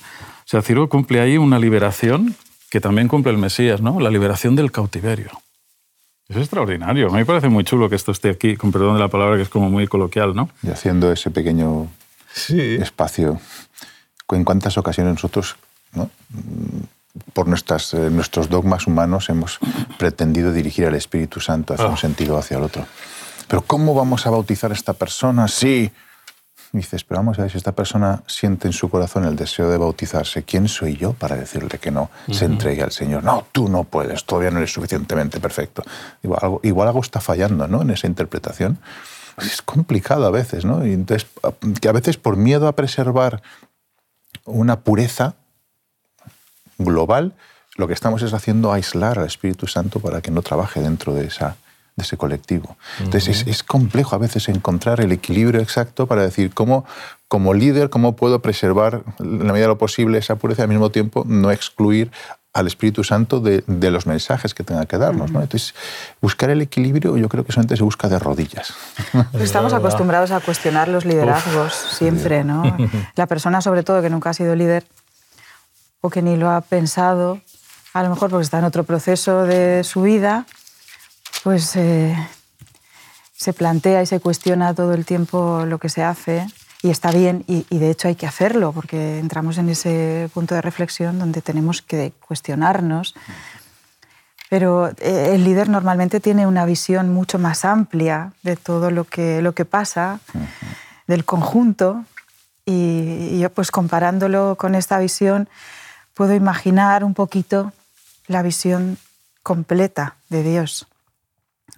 sea, 0.44 0.62
Ciro 0.62 0.88
cumple 0.88 1.20
ahí 1.20 1.38
una 1.38 1.58
liberación 1.58 2.36
que 2.70 2.80
también 2.80 3.08
cumple 3.08 3.32
el 3.32 3.38
Mesías, 3.38 3.80
¿no? 3.80 3.98
La 3.98 4.10
liberación 4.10 4.56
del 4.56 4.70
cautiverio. 4.70 5.30
Es 6.28 6.36
extraordinario. 6.36 7.08
A 7.08 7.10
mí 7.10 7.18
me 7.18 7.26
parece 7.26 7.48
muy 7.48 7.64
chulo 7.64 7.88
que 7.88 7.96
esto 7.96 8.12
esté 8.12 8.28
aquí, 8.28 8.56
con 8.56 8.70
perdón 8.70 8.94
de 8.94 9.00
la 9.00 9.08
palabra, 9.08 9.36
que 9.36 9.42
es 9.42 9.48
como 9.48 9.70
muy 9.70 9.86
coloquial, 9.86 10.34
¿no? 10.34 10.50
Y 10.62 10.68
haciendo 10.68 11.10
ese 11.10 11.30
pequeño 11.30 11.88
sí. 12.32 12.76
espacio. 12.76 13.40
En 14.30 14.44
cuántas 14.44 14.76
ocasiones 14.76 15.14
nosotros, 15.14 15.56
¿no? 15.94 16.10
por 17.32 17.48
nuestras, 17.48 17.94
eh, 17.94 18.10
nuestros 18.10 18.50
dogmas 18.50 18.86
humanos, 18.86 19.30
hemos 19.30 19.58
pretendido 19.98 20.52
dirigir 20.52 20.86
al 20.86 20.94
Espíritu 20.94 21.40
Santo 21.40 21.72
hacia 21.72 21.86
oh. 21.86 21.90
un 21.92 21.96
sentido 21.96 22.36
o 22.36 22.38
hacia 22.38 22.58
el 22.58 22.64
otro. 22.64 22.84
Pero 23.48 23.62
¿cómo 23.62 23.94
vamos 23.94 24.26
a 24.26 24.30
bautizar 24.30 24.70
a 24.70 24.74
esta 24.74 24.92
persona 24.92 25.48
si... 25.48 25.90
Dices, 26.72 27.02
pero 27.02 27.20
vamos 27.20 27.38
a 27.38 27.42
ver 27.42 27.50
si 27.50 27.56
esta 27.56 27.72
persona 27.72 28.22
siente 28.26 28.66
en 28.68 28.74
su 28.74 28.90
corazón 28.90 29.24
el 29.24 29.36
deseo 29.36 29.70
de 29.70 29.78
bautizarse. 29.78 30.42
¿Quién 30.42 30.68
soy 30.68 30.96
yo 30.96 31.14
para 31.14 31.36
decirle 31.36 31.78
que 31.78 31.90
no 31.90 32.02
uh 32.02 32.30
-huh. 32.30 32.34
se 32.34 32.44
entregue 32.44 32.82
al 32.82 32.92
Señor? 32.92 33.24
No, 33.24 33.46
tú 33.52 33.68
no 33.68 33.84
puedes, 33.84 34.24
todavía 34.24 34.50
no 34.50 34.58
eres 34.58 34.72
suficientemente 34.72 35.40
perfecto. 35.40 35.82
Igual 36.22 36.40
algo, 36.42 36.60
igual 36.62 36.88
algo 36.88 37.00
está 37.00 37.20
fallando 37.20 37.66
¿no? 37.68 37.80
en 37.82 37.90
esa 37.90 38.06
interpretación. 38.06 38.78
Es 39.38 39.62
complicado 39.62 40.26
a 40.26 40.30
veces, 40.30 40.64
¿no? 40.64 40.84
Y 40.84 40.92
entonces, 40.92 41.28
que 41.80 41.88
a 41.88 41.92
veces 41.92 42.16
por 42.16 42.36
miedo 42.36 42.66
a 42.68 42.72
preservar 42.72 43.40
una 44.44 44.80
pureza 44.80 45.36
global, 46.76 47.34
lo 47.76 47.86
que 47.86 47.94
estamos 47.94 48.22
es 48.22 48.34
haciendo 48.34 48.72
aislar 48.72 49.18
al 49.18 49.26
Espíritu 49.26 49.66
Santo 49.68 50.00
para 50.00 50.20
que 50.20 50.30
no 50.30 50.42
trabaje 50.42 50.80
dentro 50.80 51.14
de 51.14 51.26
esa 51.26 51.56
de 51.98 52.04
ese 52.04 52.16
colectivo. 52.16 52.76
Entonces 53.00 53.44
es, 53.46 53.62
complejo 53.64 54.14
a 54.14 54.18
veces 54.18 54.48
encontrar 54.48 55.00
el 55.00 55.10
equilibrio 55.10 55.60
exacto 55.60 56.06
para 56.06 56.22
decir 56.22 56.54
cómo, 56.54 56.84
como 57.26 57.54
líder, 57.54 57.90
cómo 57.90 58.14
puedo 58.14 58.40
preservar 58.40 59.02
en 59.18 59.46
la 59.46 59.52
medida 59.52 59.64
de 59.64 59.68
lo 59.68 59.78
posible 59.78 60.16
esa 60.18 60.36
pureza 60.36 60.62
y 60.62 60.64
al 60.64 60.68
mismo 60.68 60.90
tiempo 60.90 61.24
no 61.26 61.50
excluir 61.50 62.12
al 62.54 62.68
Espíritu 62.68 63.02
Santo 63.04 63.40
de, 63.40 63.90
los 63.90 64.06
mensajes 64.06 64.54
que 64.54 64.62
tenga 64.62 64.86
que 64.86 64.96
darnos. 64.96 65.30
Entonces, 65.30 65.74
buscar 66.20 66.50
el 66.50 66.62
equilibrio 66.62 67.16
yo 67.16 67.28
creo 67.28 67.44
que 67.44 67.52
solamente 67.52 67.76
se 67.76 67.82
busca 67.82 68.08
de 68.08 68.18
rodillas. 68.18 68.74
Pues 69.32 69.42
estamos 69.42 69.72
acostumbrados 69.72 70.30
a 70.30 70.40
cuestionar 70.40 70.88
los 70.88 71.04
liderazgos 71.04 71.74
siempre, 71.74 72.44
¿no? 72.44 72.62
La 73.16 73.26
persona, 73.26 73.60
sobre 73.60 73.82
todo, 73.82 74.00
que 74.02 74.10
nunca 74.10 74.30
ha 74.30 74.34
sido 74.34 74.54
líder 74.54 74.84
o 76.00 76.10
que 76.10 76.22
ni 76.22 76.36
lo 76.36 76.50
ha 76.50 76.60
pensado, 76.60 77.40
a 77.92 78.02
lo 78.04 78.10
mejor 78.10 78.30
porque 78.30 78.44
está 78.44 78.58
en 78.58 78.64
otro 78.64 78.84
proceso 78.84 79.42
de 79.42 79.82
su 79.82 80.02
vida, 80.02 80.46
pues 81.42 81.76
eh, 81.76 82.16
se 83.34 83.52
plantea 83.52 84.02
y 84.02 84.06
se 84.06 84.20
cuestiona 84.20 84.74
todo 84.74 84.94
el 84.94 85.04
tiempo 85.06 85.64
lo 85.64 85.78
que 85.78 85.88
se 85.88 86.02
hace 86.02 86.46
y 86.82 86.90
está 86.90 87.10
bien 87.10 87.44
y, 87.46 87.64
de 87.70 87.90
hecho 87.90 88.08
hay 88.08 88.16
que 88.16 88.26
hacerlo 88.26 88.72
porque 88.72 89.18
entramos 89.18 89.58
en 89.58 89.68
ese 89.68 90.28
punto 90.34 90.54
de 90.54 90.62
reflexión 90.62 91.18
donde 91.18 91.40
tenemos 91.40 91.82
que 91.82 92.12
cuestionarnos. 92.26 93.14
Pero 94.50 94.88
eh, 94.98 95.34
el 95.34 95.44
líder 95.44 95.68
normalmente 95.68 96.20
tiene 96.20 96.46
una 96.46 96.64
visión 96.64 97.12
mucho 97.12 97.38
más 97.38 97.64
amplia 97.64 98.32
de 98.42 98.56
todo 98.56 98.90
lo 98.90 99.04
que, 99.04 99.42
lo 99.42 99.52
que 99.52 99.64
pasa, 99.64 100.20
del 101.06 101.24
conjunto, 101.24 102.04
y, 102.64 103.38
yo 103.38 103.50
pues 103.50 103.70
comparándolo 103.70 104.56
con 104.56 104.74
esta 104.74 104.98
visión 104.98 105.48
puedo 106.12 106.34
imaginar 106.34 107.04
un 107.04 107.14
poquito 107.14 107.72
la 108.26 108.42
visión 108.42 108.98
completa 109.42 110.16
de 110.28 110.42
Dios 110.42 110.87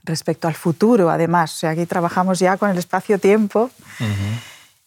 respecto 0.05 0.49
al 0.49 0.55
futuro, 0.55 1.11
además. 1.11 1.55
O 1.55 1.57
sea, 1.59 1.71
aquí 1.71 1.87
trabajamos 1.87 2.39
ya 2.39 2.57
con 2.57 2.71
el 2.71 2.79
espacio-tiempo. 2.79 3.71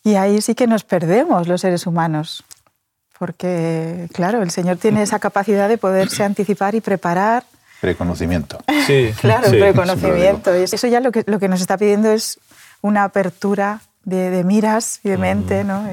Y 0.04 0.16
ahí 0.16 0.42
sí 0.42 0.56
que 0.56 0.68
nos 0.68 0.84
perdemos 0.84 1.48
los 1.48 1.62
seres 1.62 1.88
humanos, 1.88 2.44
porque, 3.18 4.08
claro, 4.14 4.42
el 4.42 4.52
Señor 4.52 4.78
tiene 4.78 5.02
esa 5.02 5.20
capacidad 5.20 5.70
de 5.70 5.78
poderse 5.78 6.24
anticipar 6.26 6.76
y 6.76 6.82
preparar. 6.82 7.46
Preconocimiento. 7.80 8.60
Sí, 8.86 9.14
claro, 9.22 9.50
preconocimiento. 9.50 10.58
Y 10.58 10.64
eso 10.64 10.88
ya 10.88 11.00
lo 11.00 11.12
que, 11.12 11.24
lo 11.26 11.40
que 11.40 11.48
nos 11.48 11.62
está 11.62 11.78
pidiendo 11.78 12.12
es 12.12 12.40
una 12.82 13.06
apertura 13.06 13.82
de, 14.04 14.44
miras 14.44 15.00
y 15.04 15.10
de 15.10 15.18
mente, 15.18 15.64
¿no? 15.64 15.88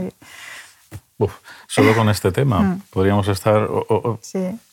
solo 1.66 1.94
con 1.94 2.08
este 2.08 2.32
tema 2.32 2.60
mm. 2.60 2.82
podríamos 2.90 3.28
estar 3.28 3.68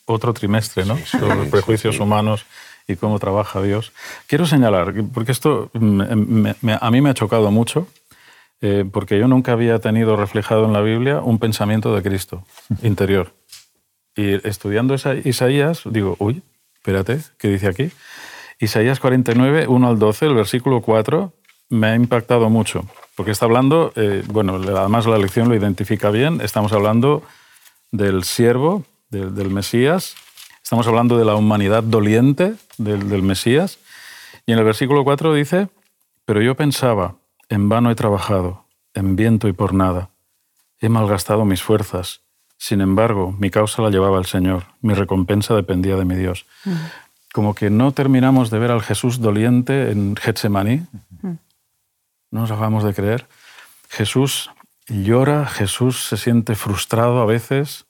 otro 0.05 0.33
trimestre, 0.33 0.85
¿no? 0.85 0.97
Sobre 1.05 1.35
los 1.35 1.47
prejuicios 1.49 1.99
humanos 1.99 2.45
y 2.87 2.95
cómo 2.95 3.19
trabaja 3.19 3.61
Dios. 3.61 3.91
Quiero 4.27 4.45
señalar, 4.45 4.93
porque 5.13 5.31
esto 5.31 5.69
a 5.73 6.91
mí 6.91 7.01
me 7.01 7.09
ha 7.09 7.13
chocado 7.13 7.51
mucho, 7.51 7.87
eh, 8.61 8.85
porque 8.91 9.19
yo 9.19 9.27
nunca 9.27 9.51
había 9.51 9.79
tenido 9.79 10.15
reflejado 10.15 10.65
en 10.65 10.73
la 10.73 10.81
Biblia 10.81 11.19
un 11.21 11.37
pensamiento 11.37 11.93
de 11.95 12.01
Cristo 12.01 12.43
interior. 12.81 13.33
Y 14.15 14.47
estudiando 14.47 14.95
Isaías, 14.95 15.81
digo, 15.85 16.15
uy, 16.19 16.41
espérate, 16.75 17.19
¿qué 17.37 17.49
dice 17.49 17.67
aquí? 17.67 17.91
Isaías 18.59 18.99
49, 18.99 19.67
1 19.67 19.87
al 19.87 19.99
12, 19.99 20.25
el 20.25 20.33
versículo 20.33 20.81
4, 20.81 21.31
me 21.69 21.87
ha 21.87 21.95
impactado 21.95 22.49
mucho, 22.49 22.85
porque 23.15 23.31
está 23.31 23.45
hablando, 23.45 23.91
eh, 23.95 24.23
bueno, 24.27 24.55
además 24.55 25.05
la 25.05 25.17
lección 25.17 25.49
lo 25.49 25.55
identifica 25.55 26.09
bien, 26.09 26.41
estamos 26.41 26.73
hablando 26.73 27.21
del 27.91 28.23
siervo, 28.23 28.83
del, 29.09 29.49
Mesías, 29.49 30.15
estamos 30.67 30.85
hablando 30.85 31.17
de 31.17 31.23
la 31.23 31.35
humanidad 31.35 31.81
doliente 31.81 32.55
del, 32.77 33.07
del 33.07 33.23
Mesías, 33.23 33.79
y 34.45 34.51
en 34.51 34.59
el 34.59 34.65
versículo 34.65 35.05
4 35.05 35.33
dice, 35.33 35.69
pero 36.25 36.41
yo 36.41 36.55
pensaba, 36.55 37.15
en 37.47 37.69
vano 37.69 37.89
he 37.89 37.95
trabajado, 37.95 38.65
en 38.93 39.15
viento 39.15 39.47
y 39.47 39.53
por 39.53 39.73
nada. 39.73 40.09
He 40.81 40.89
malgastado 40.89 41.45
mis 41.45 41.63
fuerzas. 41.63 42.19
Sin 42.57 42.81
embargo, 42.81 43.33
mi 43.39 43.49
causa 43.49 43.81
la 43.81 43.91
llevaba 43.91 44.19
el 44.19 44.25
Señor, 44.25 44.65
mi 44.81 44.93
recompensa 44.93 45.55
dependía 45.55 45.95
de 45.95 46.03
mi 46.03 46.15
Dios. 46.15 46.45
Mm. 46.65 46.73
Como 47.31 47.55
que 47.55 47.69
no 47.69 47.93
terminamos 47.93 48.49
de 48.49 48.59
ver 48.59 48.71
al 48.71 48.81
Jesús 48.81 49.21
doliente 49.21 49.91
en 49.91 50.17
Getsemaní. 50.17 50.85
Mm. 51.21 51.35
No 52.31 52.41
nos 52.41 52.51
acabamos 52.51 52.83
de 52.83 52.93
creer. 52.93 53.25
Jesús 53.87 54.51
llora, 54.89 55.45
Jesús 55.45 56.09
se 56.09 56.17
siente 56.17 56.55
frustrado 56.55 57.21
a 57.21 57.25
veces. 57.25 57.85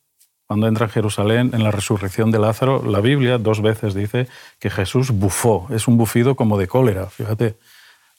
Cuando 0.47 0.67
entra 0.67 0.85
a 0.85 0.89
Jerusalén 0.89 1.51
en 1.53 1.63
la 1.63 1.71
resurrección 1.71 2.31
de 2.31 2.39
Lázaro, 2.39 2.81
la 2.83 3.01
Biblia 3.01 3.37
dos 3.37 3.61
veces 3.61 3.93
dice 3.93 4.27
que 4.59 4.69
Jesús 4.69 5.11
bufó. 5.11 5.67
Es 5.69 5.87
un 5.87 5.97
bufido 5.97 6.35
como 6.35 6.57
de 6.57 6.67
cólera, 6.67 7.07
fíjate 7.07 7.57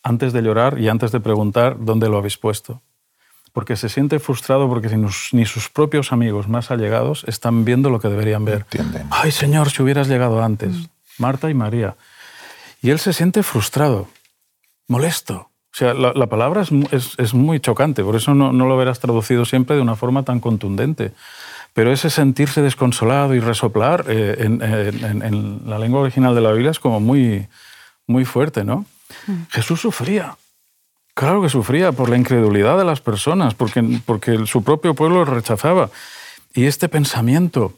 antes 0.02 0.32
de 0.32 0.42
llorar 0.42 0.78
y 0.78 0.88
antes 0.88 1.12
de 1.12 1.20
preguntar 1.20 1.76
dónde 1.78 2.08
lo 2.08 2.18
habéis 2.18 2.38
puesto. 2.38 2.82
Porque 3.52 3.76
se 3.76 3.88
siente 3.88 4.18
frustrado 4.18 4.68
porque 4.68 4.88
ni 5.32 5.46
sus 5.46 5.68
propios 5.68 6.12
amigos 6.12 6.48
más 6.48 6.70
allegados 6.70 7.24
están 7.26 7.64
viendo 7.64 7.90
lo 7.90 7.98
que 7.98 8.08
deberían 8.08 8.44
ver. 8.44 8.66
Ay, 9.10 9.32
Señor, 9.32 9.70
si 9.70 9.82
hubieras 9.82 10.08
llegado 10.08 10.42
antes. 10.42 10.88
Marta 11.18 11.50
y 11.50 11.54
María. 11.54 11.96
Y 12.82 12.90
él 12.90 12.98
se 12.98 13.12
siente 13.12 13.42
frustrado, 13.42 14.08
molesto. 14.86 15.50
O 15.72 15.76
sea, 15.78 15.94
la, 15.94 16.26
palabra 16.26 16.62
es, 16.62 17.34
muy 17.34 17.60
chocante, 17.60 18.02
por 18.02 18.16
eso 18.16 18.34
no, 18.34 18.52
lo 18.52 18.76
verás 18.76 19.00
traducido 19.00 19.44
siempre 19.44 19.76
de 19.76 19.82
una 19.82 19.96
forma 19.96 20.24
tan 20.24 20.40
contundente. 20.40 21.12
Pero 21.78 21.92
ese 21.92 22.10
sentirse 22.10 22.60
desconsolado 22.60 23.36
y 23.36 23.38
resoplar 23.38 24.04
eh, 24.08 24.34
en, 24.40 24.62
en, 24.62 25.60
la 25.64 25.78
lengua 25.78 26.00
original 26.00 26.34
de 26.34 26.40
la 26.40 26.50
Biblia 26.50 26.72
es 26.72 26.80
como 26.80 26.98
muy, 26.98 27.46
muy 28.08 28.24
fuerte, 28.24 28.64
¿no? 28.64 28.84
Jesús 29.50 29.82
sufría. 29.82 30.36
Claro 31.14 31.40
que 31.40 31.48
sufría 31.48 31.92
por 31.92 32.08
la 32.10 32.16
incredulidad 32.16 32.76
de 32.78 32.84
las 32.84 33.00
personas, 33.00 33.54
porque, 33.54 34.00
porque 34.04 34.44
su 34.46 34.64
propio 34.64 34.94
pueblo 34.94 35.24
lo 35.24 35.26
rechazaba. 35.26 35.88
Y 36.52 36.64
este 36.64 36.88
pensamiento 36.88 37.74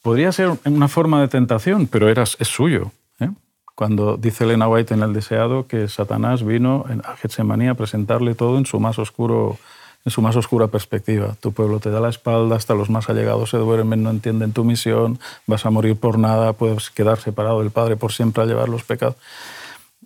podría 0.00 0.30
ser 0.30 0.52
una 0.64 0.86
forma 0.86 1.20
de 1.20 1.26
tentación, 1.26 1.88
pero 1.88 2.08
era, 2.08 2.22
es 2.22 2.46
suyo. 2.46 2.92
¿eh? 3.18 3.30
Cuando 3.74 4.16
dice 4.16 4.44
Elena 4.44 4.68
White 4.68 4.94
en 4.94 5.02
El 5.02 5.12
Deseado 5.12 5.66
que 5.66 5.88
Satanás 5.88 6.44
vino 6.44 6.84
a 7.02 7.16
Getsemaní 7.16 7.66
a 7.66 7.74
presentarle 7.74 8.36
todo 8.36 8.58
en 8.58 8.66
su 8.66 8.78
más 8.78 9.00
oscuro 9.00 9.58
en 10.04 10.10
su 10.10 10.22
más 10.22 10.36
oscura 10.36 10.68
perspectiva. 10.68 11.36
Tu 11.40 11.52
pueblo 11.52 11.78
te 11.80 11.90
da 11.90 12.00
la 12.00 12.08
espalda, 12.08 12.56
hasta 12.56 12.74
los 12.74 12.90
más 12.90 13.08
allegados 13.08 13.50
se 13.50 13.58
duermen, 13.58 14.02
no 14.02 14.10
entienden 14.10 14.52
tu 14.52 14.64
misión, 14.64 15.18
vas 15.46 15.66
a 15.66 15.70
morir 15.70 15.96
por 15.96 16.18
nada, 16.18 16.52
puedes 16.54 16.90
quedar 16.90 17.20
separado 17.20 17.60
del 17.60 17.70
Padre 17.70 17.96
por 17.96 18.12
siempre 18.12 18.42
a 18.42 18.46
llevar 18.46 18.68
los 18.68 18.82
pecados 18.84 19.16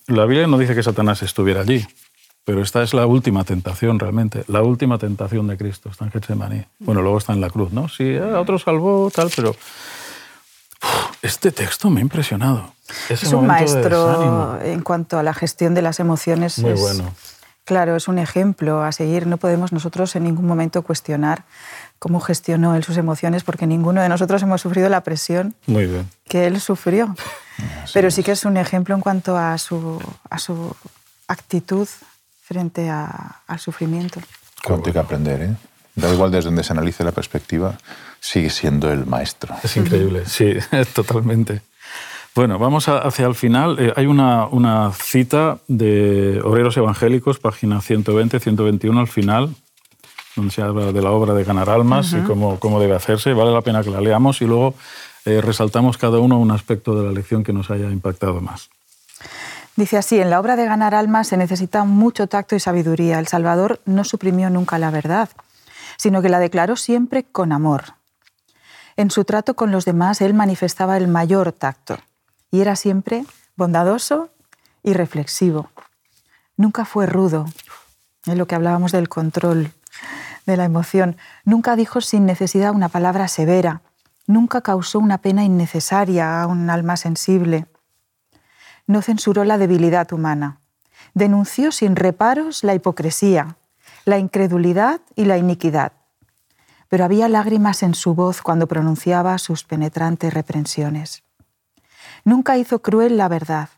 la 0.07 0.27
Biblia 0.27 0.47
no 0.47 0.59
dice 0.59 0.75
que 0.75 0.83
Satanás 0.83 1.23
estuviera 1.23 1.63
allí, 1.63 1.87
pero 2.45 2.63
esta 2.63 2.83
es 2.83 2.93
la 2.95 3.07
última 3.07 3.45
tentación 3.45 3.99
realmente, 3.99 4.45
la 4.49 4.63
última 4.63 4.99
tentación 4.99 5.47
de 5.47 5.57
Cristo, 5.57 5.89
está 5.91 6.05
en 6.05 6.11
Getsemaní. 6.11 6.65
Bueno, 6.79 7.03
luego 7.03 7.19
está 7.19 7.33
en 7.33 7.41
la 7.41 7.51
cruz, 7.51 7.73
¿no? 7.73 7.89
Sí, 7.89 8.17
a 8.17 8.41
otro 8.41 8.59
salvó, 8.59 9.11
tal, 9.15 9.31
pero 9.35 9.57
este 11.23 11.53
texto 11.53 11.89
me 11.89 12.01
ha 12.01 12.03
impresionado. 12.03 12.73
es 13.09 13.25
un 13.33 13.47
maestro 13.47 14.61
en 14.61 14.83
cuanto 14.83 15.19
a 15.19 15.23
la 15.23 15.33
gestión 15.33 15.75
de 15.75 15.83
las 15.83 16.01
emociones. 16.01 16.59
Muy 16.59 16.75
bueno. 16.75 17.13
Claro, 17.65 17.97
es 17.97 18.09
un 18.09 18.19
ejemplo 18.19 18.83
a 18.83 18.93
seguir. 18.93 19.27
No 19.27 19.39
podemos 19.39 19.73
nosotros 19.73 20.15
en 20.17 20.25
ningún 20.25 20.47
momento 20.47 20.83
cuestionar 20.83 21.45
cómo 21.99 22.21
gestionó 22.21 22.75
él 22.75 22.85
sus 22.85 22.99
emociones, 22.99 23.43
porque 23.43 23.67
ninguno 23.67 24.03
de 24.03 24.09
nosotros 24.11 24.43
hemos 24.43 24.61
sufrido 24.61 24.91
la 24.91 25.03
presión 25.03 25.55
que 26.29 26.47
él 26.47 26.61
sufrió. 26.61 27.15
Pero 27.95 28.11
sí 28.11 28.23
que 28.23 28.33
es 28.33 28.45
un 28.45 28.59
ejemplo 28.59 28.95
en 28.95 29.01
cuanto 29.01 29.39
a 29.39 29.57
su, 29.57 30.01
a 30.29 30.39
su 30.39 30.77
actitud 31.27 31.89
frente 32.43 32.91
al 32.91 33.59
sufrimiento. 33.59 34.21
Cuánto 34.63 34.89
hay 34.89 34.93
que 34.93 34.99
aprender, 34.99 35.43
¿eh? 35.43 35.55
Da 35.95 36.13
igual 36.13 36.31
desde 36.33 36.47
donde 36.47 36.65
se 36.65 36.73
analice 36.73 37.05
la 37.05 37.13
perspectiva, 37.13 37.79
sigue 38.21 38.51
siendo 38.51 38.93
el 38.93 39.07
maestro. 39.07 39.55
Es 39.63 39.77
increíble, 39.77 40.25
sí, 40.27 40.55
totalmente. 40.95 41.63
Bueno, 42.35 42.59
vamos 42.59 42.89
hacia 42.89 43.27
el 43.27 43.37
final. 43.37 43.79
Eh, 43.79 43.93
hay 43.95 44.07
una, 44.07 44.47
una, 44.47 44.91
cita 44.93 45.59
de 45.69 46.41
Obreros 46.43 46.77
Evangélicos, 46.77 47.39
página 47.39 47.81
120, 47.81 48.41
121 48.41 48.99
al 48.99 49.07
final, 49.07 49.55
donde 50.35 50.51
se 50.51 50.61
habla 50.61 50.91
de 50.91 51.01
la 51.01 51.13
obra 51.13 51.33
de 51.33 51.45
ganar 51.45 51.71
almas 51.71 52.13
y 52.13 52.17
cómo, 52.23 52.59
cómo 52.59 52.81
debe 52.81 52.97
hacerse. 52.97 53.35
Vale 53.35 53.53
la 53.53 53.61
pena 53.61 53.85
que 53.85 53.91
la 53.91 54.01
leamos 54.01 54.43
y 54.43 54.47
luego 54.47 54.75
eh, 55.25 55.41
resaltamos 55.43 55.97
cada 55.97 56.19
uno 56.19 56.41
un 56.41 56.51
aspecto 56.51 57.01
de 57.01 57.07
la 57.07 57.13
lección 57.13 57.45
que 57.45 57.53
nos 57.53 57.71
haya 57.71 57.89
impactado 57.89 58.41
más. 58.41 58.69
Dice 59.77 59.97
así, 59.97 60.21
en 60.21 60.29
la 60.29 60.41
obra 60.41 60.57
de 60.57 60.67
ganar 60.67 60.97
almas 60.97 61.29
se 61.29 61.37
necesita 61.37 61.85
mucho 61.85 62.27
tacto 62.27 62.57
y 62.57 62.61
sabiduría. 62.61 63.21
El 63.21 63.29
Salvador 63.29 63.81
no 63.85 64.03
suprimió 64.03 64.51
nunca 64.51 64.81
la 64.81 64.91
verdad, 64.91 65.29
sino 65.99 66.21
que 66.21 66.31
la 66.31 66.41
declaró 66.41 66.75
siempre 66.75 67.23
con 67.23 67.53
amor. 67.53 67.95
En 68.97 69.13
su 69.13 69.25
trato 69.25 69.55
con 69.55 69.71
los 69.71 69.85
demás, 69.85 70.21
él 70.21 70.35
manifestaba 70.35 70.97
el 70.97 71.07
mayor 71.07 71.53
tacto 71.53 71.99
y 72.55 72.61
era 72.61 72.77
siempre 72.77 73.25
bondadoso 73.57 74.31
y 74.85 74.93
reflexivo. 74.93 75.71
Nunca 76.57 76.85
fue 76.85 77.05
rudo, 77.07 77.47
en 78.27 78.39
lo 78.39 78.47
que 78.47 78.55
hablábamos 78.55 78.93
del 78.93 79.09
control 79.09 79.73
de 80.47 80.57
la 80.57 80.65
emoción. 80.65 81.17
Nunca 81.45 81.75
dijo 81.75 82.01
sin 82.01 82.27
necesidad 82.27 82.73
una 82.73 82.89
palabra 82.89 83.27
severa, 83.27 83.83
nunca 84.29 84.61
causó 84.61 85.01
una 85.01 85.19
pena 85.19 85.43
innecesaria 85.43 86.41
a 86.41 86.47
un 86.47 86.71
alma 86.71 86.97
sensible. 86.97 87.67
no 88.87 89.03
censuró 89.03 89.43
la 89.43 89.59
debilidad 89.59 90.13
humana. 90.13 90.61
Denunció 91.13 91.73
sin 91.73 91.97
reparos 91.97 92.63
la 92.63 92.75
hipocresía, 92.75 93.57
la 94.05 94.19
incredulidad 94.19 95.01
y 95.17 95.25
la 95.25 95.39
iniquidad. 95.39 95.91
Pero 96.89 97.05
había 97.05 97.29
lágrimas 97.29 97.83
en 97.83 97.95
su 97.95 98.15
voz 98.15 98.43
cuando 98.43 98.69
pronunciaba 98.69 99.39
sus 99.39 99.65
penetrantes 99.65 100.33
reprensiones. 100.33 101.24
Nunca 102.25 102.57
hizo 102.57 102.81
cruel 102.81 103.17
la 103.17 103.29
verdad, 103.29 103.69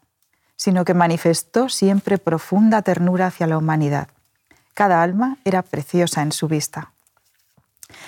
sino 0.56 0.84
que 0.84 0.94
manifestó 0.94 1.68
siempre 1.68 2.18
profunda 2.18 2.82
ternura 2.82 3.26
hacia 3.26 3.46
la 3.46 3.58
humanidad. 3.58 4.08
Cada 4.74 5.02
alma 5.02 5.38
era 5.44 5.62
preciosa 5.62 6.22
en 6.22 6.32
su 6.32 6.48
vista. 6.48 6.92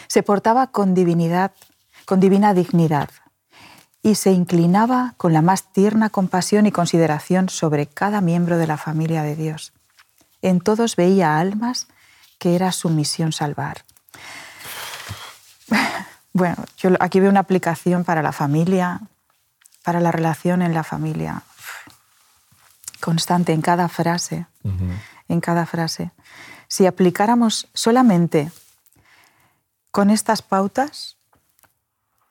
Se 0.07 0.23
portaba 0.23 0.69
con 0.69 0.95
divinidad, 0.95 1.53
con 2.05 2.21
divina 2.21 2.55
dignidad, 2.55 3.11
y 4.03 4.15
se 4.15 4.31
inclinaba 4.31 5.15
con 5.17 5.33
la 5.33 5.43
más 5.43 5.73
tierna 5.73 6.09
compasión 6.09 6.67
y 6.67 6.73
consideración 6.73 7.49
sobre 7.49 7.87
cada 7.87 8.21
miembro 8.21 8.57
de 8.57 8.67
la 8.67 8.77
familia 8.77 9.23
de 9.23 9.37
Dios. 9.37 9.73
En 10.41 10.61
todos 10.61 10.97
veía 10.97 11.39
almas 11.39 11.89
que 12.39 12.55
era 12.55 12.73
su 12.73 12.91
misión 12.91 13.33
salvar. 13.33 13.85
Bueno, 16.35 16.57
yo 16.77 16.91
aquí 17.01 17.19
veo 17.19 17.31
una 17.31 17.41
aplicación 17.41 18.05
para 18.05 18.23
la 18.23 18.31
familia, 18.31 19.01
para 19.89 20.01
la 20.01 20.13
relación 20.13 20.61
en 20.61 20.75
la 20.75 20.85
familia, 20.85 21.45
constante 23.01 23.55
en 23.55 23.63
cada 23.63 23.89
frase, 23.89 24.45
en 25.29 25.41
cada 25.41 25.65
frase. 25.65 26.11
Si 26.69 26.85
aplicáramos 26.85 27.69
solamente 27.73 28.53
con 29.91 30.11
estas 30.11 30.43
pautas, 30.43 31.17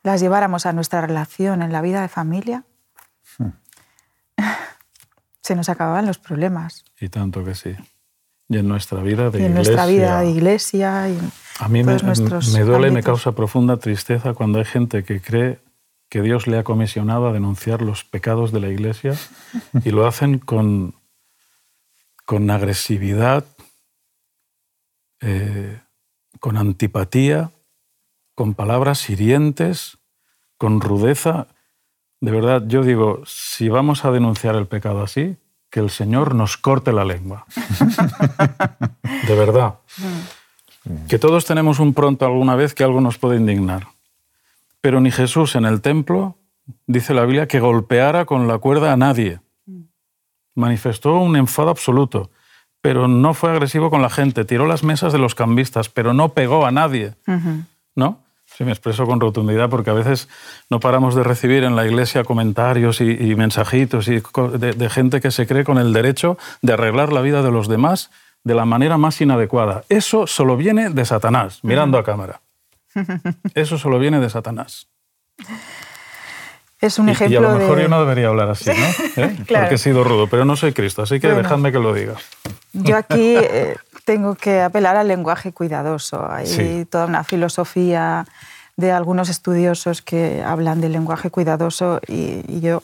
las 0.03 0.21
lleváramos 0.21 0.67
a 0.67 0.71
nuestra 0.71 1.01
relación 1.01 1.63
en 1.63 1.71
la 1.71 1.81
vida 1.81 1.99
de 1.99 2.09
familia, 2.09 2.63
hmm. 3.39 3.47
se 5.41 5.55
nos 5.55 5.67
acababan 5.67 6.05
los 6.05 6.19
problemas. 6.19 6.85
Y 7.01 7.09
tanto 7.09 7.43
que 7.43 7.55
sí. 7.55 7.75
Y 8.49 8.59
en 8.59 8.67
nuestra 8.67 9.01
vida 9.01 9.31
de 9.31 9.41
y 9.41 9.45
en 9.45 9.55
nuestra 9.55 9.87
vida 9.87 10.19
de 10.19 10.29
iglesia. 10.29 11.09
Y 11.09 11.17
a 11.57 11.67
mí 11.69 11.83
me, 11.83 11.97
me, 11.97 12.59
duele 12.61 12.89
y 12.89 12.91
me 12.91 13.01
causa 13.01 13.31
profunda 13.31 13.77
tristeza 13.77 14.35
cuando 14.35 14.59
hay 14.59 14.65
gente 14.65 15.03
que 15.03 15.19
cree 15.19 15.65
que 16.09 16.21
Dios 16.21 16.47
le 16.47 16.57
ha 16.57 16.63
comisionado 16.63 17.27
a 17.27 17.33
denunciar 17.33 17.81
los 17.81 18.03
pecados 18.03 18.51
de 18.51 18.59
la 18.59 18.69
iglesia 18.69 19.15
y 19.83 19.91
lo 19.91 20.07
hacen 20.07 20.39
con, 20.39 20.95
con 22.25 22.49
agresividad, 22.49 23.45
eh, 25.21 25.81
con 26.39 26.57
antipatía, 26.57 27.51
con 28.35 28.53
palabras 28.53 29.09
hirientes, 29.09 29.97
con 30.57 30.79
rudeza. 30.79 31.47
De 32.21 32.31
verdad, 32.31 32.63
yo 32.67 32.83
digo, 32.83 33.21
si 33.25 33.69
vamos 33.69 34.05
a 34.05 34.11
denunciar 34.11 34.55
el 34.55 34.67
pecado 34.67 35.03
así, 35.03 35.37
que 35.69 35.79
el 35.81 35.89
Señor 35.89 36.35
nos 36.35 36.57
corte 36.57 36.93
la 36.93 37.03
lengua. 37.03 37.45
de 39.27 39.35
verdad. 39.35 39.79
Que 41.09 41.19
todos 41.19 41.45
tenemos 41.45 41.79
un 41.79 41.93
pronto 41.93 42.25
alguna 42.25 42.55
vez 42.55 42.73
que 42.73 42.83
algo 42.83 43.01
nos 43.01 43.17
puede 43.17 43.37
indignar. 43.37 43.87
Pero 44.81 45.01
ni 45.01 45.11
Jesús 45.11 45.55
en 45.55 45.65
el 45.65 45.81
templo, 45.81 46.37
dice 46.85 47.13
la 47.13 47.25
Biblia, 47.25 47.47
que 47.47 47.59
golpeara 47.59 48.25
con 48.25 48.47
la 48.47 48.57
cuerda 48.57 48.93
a 48.93 48.97
nadie. 48.97 49.41
Manifestó 50.55 51.19
un 51.19 51.35
enfado 51.35 51.69
absoluto, 51.69 52.31
pero 52.81 53.07
no 53.07 53.33
fue 53.33 53.51
agresivo 53.51 53.89
con 53.89 54.01
la 54.01 54.09
gente. 54.09 54.45
Tiró 54.45 54.65
las 54.65 54.83
mesas 54.83 55.13
de 55.13 55.19
los 55.19 55.35
cambistas, 55.35 55.89
pero 55.89 56.13
no 56.13 56.29
pegó 56.29 56.65
a 56.65 56.71
nadie. 56.71 57.15
¿No? 57.95 58.23
Sí, 58.45 58.63
me 58.63 58.71
expreso 58.71 59.05
con 59.05 59.19
rotundidad 59.19 59.69
porque 59.69 59.89
a 59.89 59.93
veces 59.93 60.29
no 60.69 60.79
paramos 60.79 61.15
de 61.15 61.23
recibir 61.23 61.63
en 61.63 61.75
la 61.75 61.85
iglesia 61.85 62.23
comentarios 62.23 63.01
y, 63.01 63.35
mensajitos 63.35 64.07
y 64.07 64.21
de, 64.57 64.89
gente 64.89 65.19
que 65.19 65.31
se 65.31 65.45
cree 65.45 65.65
con 65.65 65.77
el 65.77 65.91
derecho 65.91 66.37
de 66.61 66.73
arreglar 66.73 67.11
la 67.11 67.21
vida 67.21 67.43
de 67.43 67.51
los 67.51 67.67
demás 67.67 68.09
de 68.43 68.55
la 68.55 68.65
manera 68.65 68.97
más 68.97 69.19
inadecuada. 69.19 69.83
Eso 69.89 70.27
solo 70.27 70.55
viene 70.55 70.89
de 70.89 71.03
Satanás, 71.03 71.59
mirando 71.63 71.97
a 71.97 72.03
cámara. 72.03 72.39
Eso 73.53 73.77
solo 73.77 73.99
viene 73.99 74.19
de 74.19 74.29
Satanás. 74.29 74.87
Es 76.79 76.99
un 76.99 77.09
ejemplo 77.09 77.41
y, 77.41 77.43
a 77.43 77.49
lo 77.49 77.57
mejor 77.57 77.79
yo 77.79 77.87
no 77.87 77.99
debería 77.99 78.27
hablar 78.27 78.49
así, 78.49 78.69
¿no? 78.69 79.23
¿Eh? 79.23 79.35
Porque 79.47 79.75
he 79.75 79.77
sido 79.79 80.03
rudo, 80.03 80.27
pero 80.27 80.45
no 80.45 80.55
soy 80.55 80.73
Cristo, 80.73 81.01
así 81.01 81.19
que 81.19 81.27
dejadme 81.29 81.71
que 81.71 81.79
lo 81.79 81.93
diga. 81.93 82.15
Yo 82.73 82.97
aquí 82.97 83.35
eh, 83.35 83.75
tengo 84.05 84.35
que 84.35 84.61
apelar 84.61 84.95
al 84.95 85.07
lenguaje 85.07 85.51
cuidadoso. 85.53 86.29
Hay 86.29 86.85
toda 86.85 87.05
una 87.05 87.23
filosofía 87.23 88.27
de 88.75 88.91
algunos 88.91 89.29
estudiosos 89.29 90.03
que 90.03 90.43
hablan 90.43 90.79
del 90.79 90.91
lenguaje 90.91 91.31
cuidadoso 91.31 91.99
y, 92.07 92.61
yo 92.61 92.83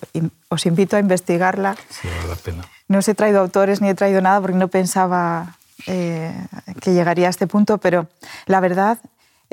os 0.50 0.66
invito 0.66 0.98
a 0.98 1.00
investigarla. 1.00 1.76
Sí, 1.90 2.08
vale 2.08 2.30
la 2.30 2.36
pena. 2.36 2.64
No 2.88 2.98
os 2.98 3.08
he 3.08 3.14
traído 3.14 3.40
autores 3.40 3.80
ni 3.80 3.90
he 3.90 3.96
traído 3.96 4.20
nada 4.20 4.42
porque 4.42 4.58
no 4.58 4.70
pensaba 4.70 5.56
eh, 5.86 6.34
que 6.82 6.94
llegaría 6.94 7.28
a 7.28 7.30
este 7.30 7.46
punto, 7.46 7.78
pero 7.78 8.08
la 8.48 8.60
verdad 8.60 8.98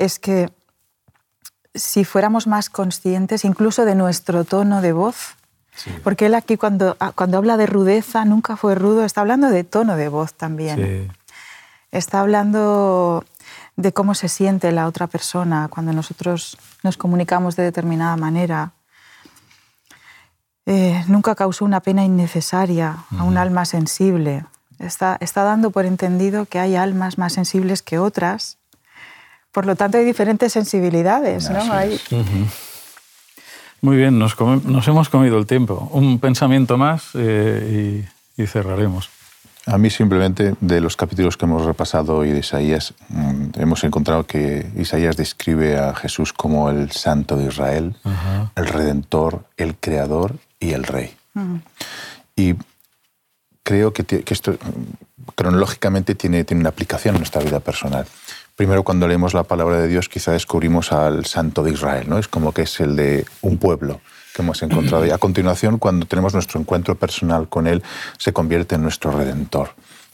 es 0.01 0.17
que 0.17 0.49
si 1.75 2.03
fuéramos 2.03 2.47
más 2.47 2.69
conscientes 2.69 3.45
incluso 3.45 3.85
de 3.85 3.95
nuestro 3.95 4.43
tono 4.43 4.81
de 4.81 4.93
voz, 4.93 5.35
porque 6.03 6.25
él 6.25 6.35
aquí 6.35 6.57
cuando, 6.57 6.97
ah, 6.99 7.13
cuando 7.15 7.37
habla 7.37 7.55
de 7.55 7.65
rudeza 7.65 8.25
nunca 8.25 8.57
fue 8.57 8.75
rudo, 8.75 9.05
está 9.05 9.21
hablando 9.21 9.49
de 9.49 9.63
tono 9.63 9.95
de 9.95 10.09
voz 10.09 10.33
también. 10.33 11.11
Está 11.91 12.21
hablando 12.21 13.23
de 13.77 13.93
cómo 13.93 14.15
se 14.15 14.27
siente 14.27 14.71
la 14.71 14.87
otra 14.87 15.07
persona 15.07 15.67
cuando 15.69 15.93
nosotros 15.93 16.57
nos 16.83 16.97
comunicamos 16.97 17.55
de 17.55 17.63
determinada 17.63 18.17
manera. 18.17 18.71
Eh, 20.65 21.03
nunca 21.07 21.35
causó 21.35 21.65
una 21.65 21.79
pena 21.79 22.03
innecesaria 22.03 22.97
a 23.17 23.23
un 23.23 23.37
alma 23.37 23.65
sensible. 23.65 24.45
Está, 24.79 25.17
está 25.19 25.43
dando 25.43 25.71
por 25.71 25.85
entendido 25.85 26.45
que 26.45 26.59
hay 26.59 26.75
almas 26.75 27.17
más 27.17 27.33
sensibles 27.33 27.81
que 27.81 27.99
otras. 27.99 28.57
Por 29.51 29.65
lo 29.65 29.75
tanto, 29.75 29.97
hay 29.97 30.05
diferentes 30.05 30.53
sensibilidades. 30.53 31.49
¿no? 31.49 31.59
Muy 33.81 33.97
bien, 33.97 34.19
nos, 34.19 34.35
hemos 34.87 35.09
comido 35.09 35.37
el 35.37 35.45
tiempo. 35.45 35.89
Un 35.91 36.19
pensamiento 36.19 36.77
más 36.77 37.09
eh, 37.15 38.07
y 38.37 38.47
cerraremos. 38.47 39.09
A 39.67 39.77
mí 39.77 39.91
simplemente 39.91 40.55
de 40.59 40.81
los 40.81 40.97
capítulos 40.97 41.37
que 41.37 41.45
hemos 41.45 41.65
repasado 41.65 42.17
hoy 42.17 42.31
de 42.31 42.39
Isaías, 42.39 42.95
mm, 43.09 43.59
hemos 43.59 43.83
encontrado 43.83 44.25
que 44.25 44.71
Isaías 44.75 45.17
describe 45.17 45.77
a 45.77 45.93
Jesús 45.93 46.33
como 46.33 46.69
el 46.71 46.91
santo 46.91 47.37
de 47.37 47.45
Israel, 47.45 47.95
el 48.55 48.65
redentor, 48.65 49.45
el 49.57 49.75
creador 49.75 50.37
y 50.59 50.71
el 50.71 50.83
rey. 50.83 51.15
Y 52.35 52.55
creo 53.61 53.93
que, 53.93 54.23
esto 54.27 54.53
mm, 54.53 55.31
cronológicamente 55.35 56.15
tiene, 56.15 56.43
tiene 56.43 56.61
una 56.61 56.69
aplicación 56.69 57.15
en 57.15 57.21
nuestra 57.21 57.43
vida 57.43 57.59
personal. 57.59 58.07
Primero, 58.55 58.83
cuando 58.83 59.07
leemos 59.07 59.33
la 59.33 59.43
palabra 59.43 59.79
de 59.81 59.87
Dios, 59.87 60.09
quizá 60.09 60.31
descubrimos 60.31 60.91
al 60.91 61.25
santo 61.25 61.63
de 61.63 61.71
Israel, 61.71 62.05
¿no? 62.07 62.17
Es 62.17 62.27
como 62.27 62.53
que 62.53 62.63
es 62.63 62.79
el 62.79 62.95
de 62.95 63.25
un 63.41 63.57
pueblo 63.57 64.01
que 64.35 64.41
hemos 64.41 64.61
encontrado. 64.63 65.05
Y 65.05 65.11
a 65.11 65.17
continuación, 65.17 65.77
cuando 65.77 66.05
tenemos 66.05 66.33
nuestro 66.33 66.59
encuentro 66.59 66.95
personal 66.95 67.49
con 67.49 67.67
Él, 67.67 67.83
se 68.17 68.33
convierte 68.33 68.75
en 68.75 68.83
nuestro 68.83 69.11
redentor 69.11 69.71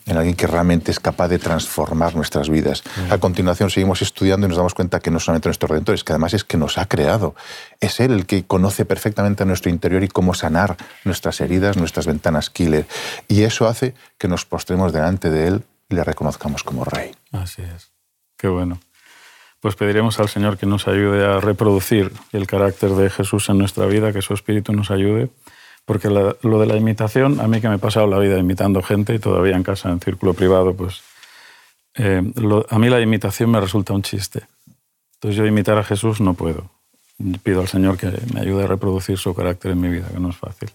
en 0.08 0.18
alguien 0.18 0.36
que 0.36 0.48
realmente 0.48 0.90
es 0.90 1.00
capaz 1.00 1.28
de 1.28 1.38
transformar 1.38 2.16
nuestras 2.16 2.50
vidas. 2.50 2.84
Mm. 3.08 3.12
A 3.12 3.18
continuación 3.18 3.70
seguimos 3.70 4.02
estudiando 4.02 4.48
y 4.48 4.50
nos 4.50 4.58
damos 4.58 4.74
cuenta 4.74 5.00
que 5.00 5.12
no 5.12 5.20
solamente 5.20 5.50
nuestro 5.50 5.68
redentor, 5.68 5.96
es 5.96 6.04
que 6.04 6.14
además 6.14 6.34
es 6.34 6.44
que 6.44 6.58
nos 6.58 6.78
ha 6.78 6.86
creado. 6.86 7.36
Es 7.82 8.00
Él 8.00 8.12
el 8.14 8.26
que 8.26 8.46
conoce 8.46 8.86
perfectamente 8.86 9.46
nuestro 9.46 9.70
interior 9.70 10.04
y 10.04 10.08
cómo 10.08 10.34
sanar 10.34 10.78
nuestras 11.04 11.42
heridas, 11.42 11.78
nuestras 11.78 12.08
ventanas 12.08 12.50
killer. 12.50 12.88
Y 13.28 13.44
eso 13.44 13.68
hace 13.68 13.94
que 14.18 14.30
nos 14.30 14.46
postremos 14.46 14.94
delante 14.94 15.30
de 15.30 15.48
Él 15.48 15.64
y 15.90 15.96
le 15.96 16.04
reconozcamos 16.04 16.64
como 16.64 16.86
Rey. 16.86 17.12
Así 17.34 17.62
es. 17.62 17.97
Qué 18.38 18.48
bueno 18.48 18.80
pues 19.60 19.76
pediremos 19.76 20.20
al 20.20 20.30
Señor 20.30 20.58
que 20.58 20.66
nos 20.66 20.88
ayude 20.88 21.26
a 21.26 21.40
reproducir 21.40 22.12
el 22.32 22.48
carácter 22.48 22.92
de 22.92 23.10
Jesús 23.10 23.50
en 23.50 23.58
nuestra 23.58 23.86
vida, 23.86 24.14
que 24.14 24.22
su 24.22 24.34
Espíritu 24.34 24.74
nos 24.74 24.92
ayude, 24.92 25.30
porque 25.86 26.10
lo 26.10 26.60
de 26.60 26.66
la 26.68 26.76
imitación, 26.76 27.40
a 27.40 27.48
mí 27.48 27.62
que 27.62 27.70
me 27.70 27.76
he 27.76 27.80
pasado 27.80 28.08
la 28.08 28.20
vida 28.20 28.38
imitando 28.38 28.82
gente 28.82 29.16
y 29.16 29.20
todavía 29.20 29.56
en 29.56 29.64
casa, 29.64 29.90
en 29.90 30.00
círculo 30.00 30.34
privado, 30.34 30.76
pues 30.76 31.02
eh, 31.96 32.22
a 32.70 32.80
mí 32.80 32.90
la 32.90 33.02
imitación 33.02 33.50
me 33.50 33.60
resulta 33.60 33.94
un 33.94 34.04
chiste. 34.04 34.44
Entonces 35.16 35.38
yo 35.38 35.46
imitar 35.46 35.78
a 35.78 35.84
Jesús 35.84 36.22
no 36.22 36.34
puedo 36.34 36.77
pido 37.44 37.62
al 37.62 37.68
Señor 37.68 37.98
que 37.98 38.12
me 38.34 38.42
ayude 38.42 38.66
a 38.66 38.68
reproducir 38.68 39.18
su 39.18 39.34
carácter 39.34 39.72
en 39.72 39.82
mi 39.82 39.90
vida, 39.90 40.06
que 40.14 40.20
no 40.20 40.30
es 40.30 40.38
fácil. 40.38 40.70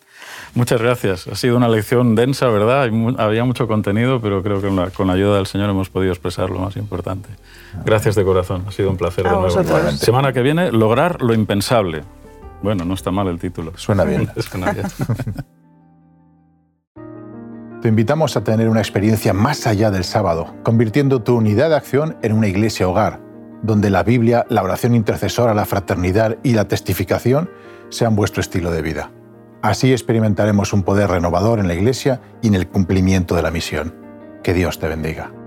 Muchas 0.54 0.82
gracias. 0.82 1.28
Ha 1.28 1.36
sido 1.36 1.56
una 1.56 1.68
lección 1.68 2.16
densa, 2.16 2.48
¿verdad? 2.48 2.90
Había 3.18 3.44
mucho 3.44 3.68
contenido, 3.68 4.20
pero 4.20 4.42
creo 4.42 4.60
que 4.60 4.68
con 4.92 5.06
la 5.06 5.12
ayuda 5.12 5.36
del 5.36 5.46
Señor 5.46 5.70
hemos 5.70 5.88
podido 5.88 6.12
expresar 6.12 6.50
lo 6.50 6.58
más 6.58 6.76
importante. 6.76 7.28
Gracias 7.84 8.16
de 8.16 8.24
corazón. 8.24 8.64
Ha 8.66 8.72
sido 8.72 8.90
un 8.90 8.96
placer. 8.96 9.24
de 9.24 9.30
nuevo. 9.30 9.48
Semana 9.92 10.32
que 10.32 10.42
viene, 10.42 10.72
lograr 10.72 11.22
lo 11.22 11.32
impensable. 11.32 12.02
Bueno, 12.60 12.84
no 12.84 12.94
está 12.94 13.12
mal 13.12 13.28
el 13.28 13.38
título. 13.38 13.72
Suena 13.76 14.04
bien. 14.04 14.28
Suena 14.36 14.72
bien. 14.72 14.86
Te 17.82 17.88
invitamos 17.88 18.36
a 18.36 18.44
tener 18.44 18.68
una 18.68 18.80
experiencia 18.80 19.32
más 19.32 19.66
allá 19.66 19.90
del 19.90 20.04
sábado, 20.04 20.54
convirtiendo 20.62 21.22
tu 21.22 21.34
unidad 21.36 21.70
de 21.70 21.76
acción 21.76 22.16
en 22.22 22.32
una 22.32 22.46
iglesia 22.46 22.86
hogar 22.88 23.31
donde 23.62 23.90
la 23.90 24.02
Biblia, 24.02 24.44
la 24.48 24.62
oración 24.62 24.94
intercesora, 24.94 25.54
la 25.54 25.64
fraternidad 25.64 26.38
y 26.42 26.52
la 26.52 26.68
testificación 26.68 27.50
sean 27.88 28.16
vuestro 28.16 28.40
estilo 28.40 28.70
de 28.70 28.82
vida. 28.82 29.10
Así 29.62 29.92
experimentaremos 29.92 30.72
un 30.72 30.82
poder 30.82 31.08
renovador 31.08 31.60
en 31.60 31.68
la 31.68 31.74
Iglesia 31.74 32.20
y 32.42 32.48
en 32.48 32.54
el 32.54 32.68
cumplimiento 32.68 33.36
de 33.36 33.42
la 33.42 33.50
misión. 33.50 33.94
Que 34.42 34.54
Dios 34.54 34.80
te 34.80 34.88
bendiga. 34.88 35.41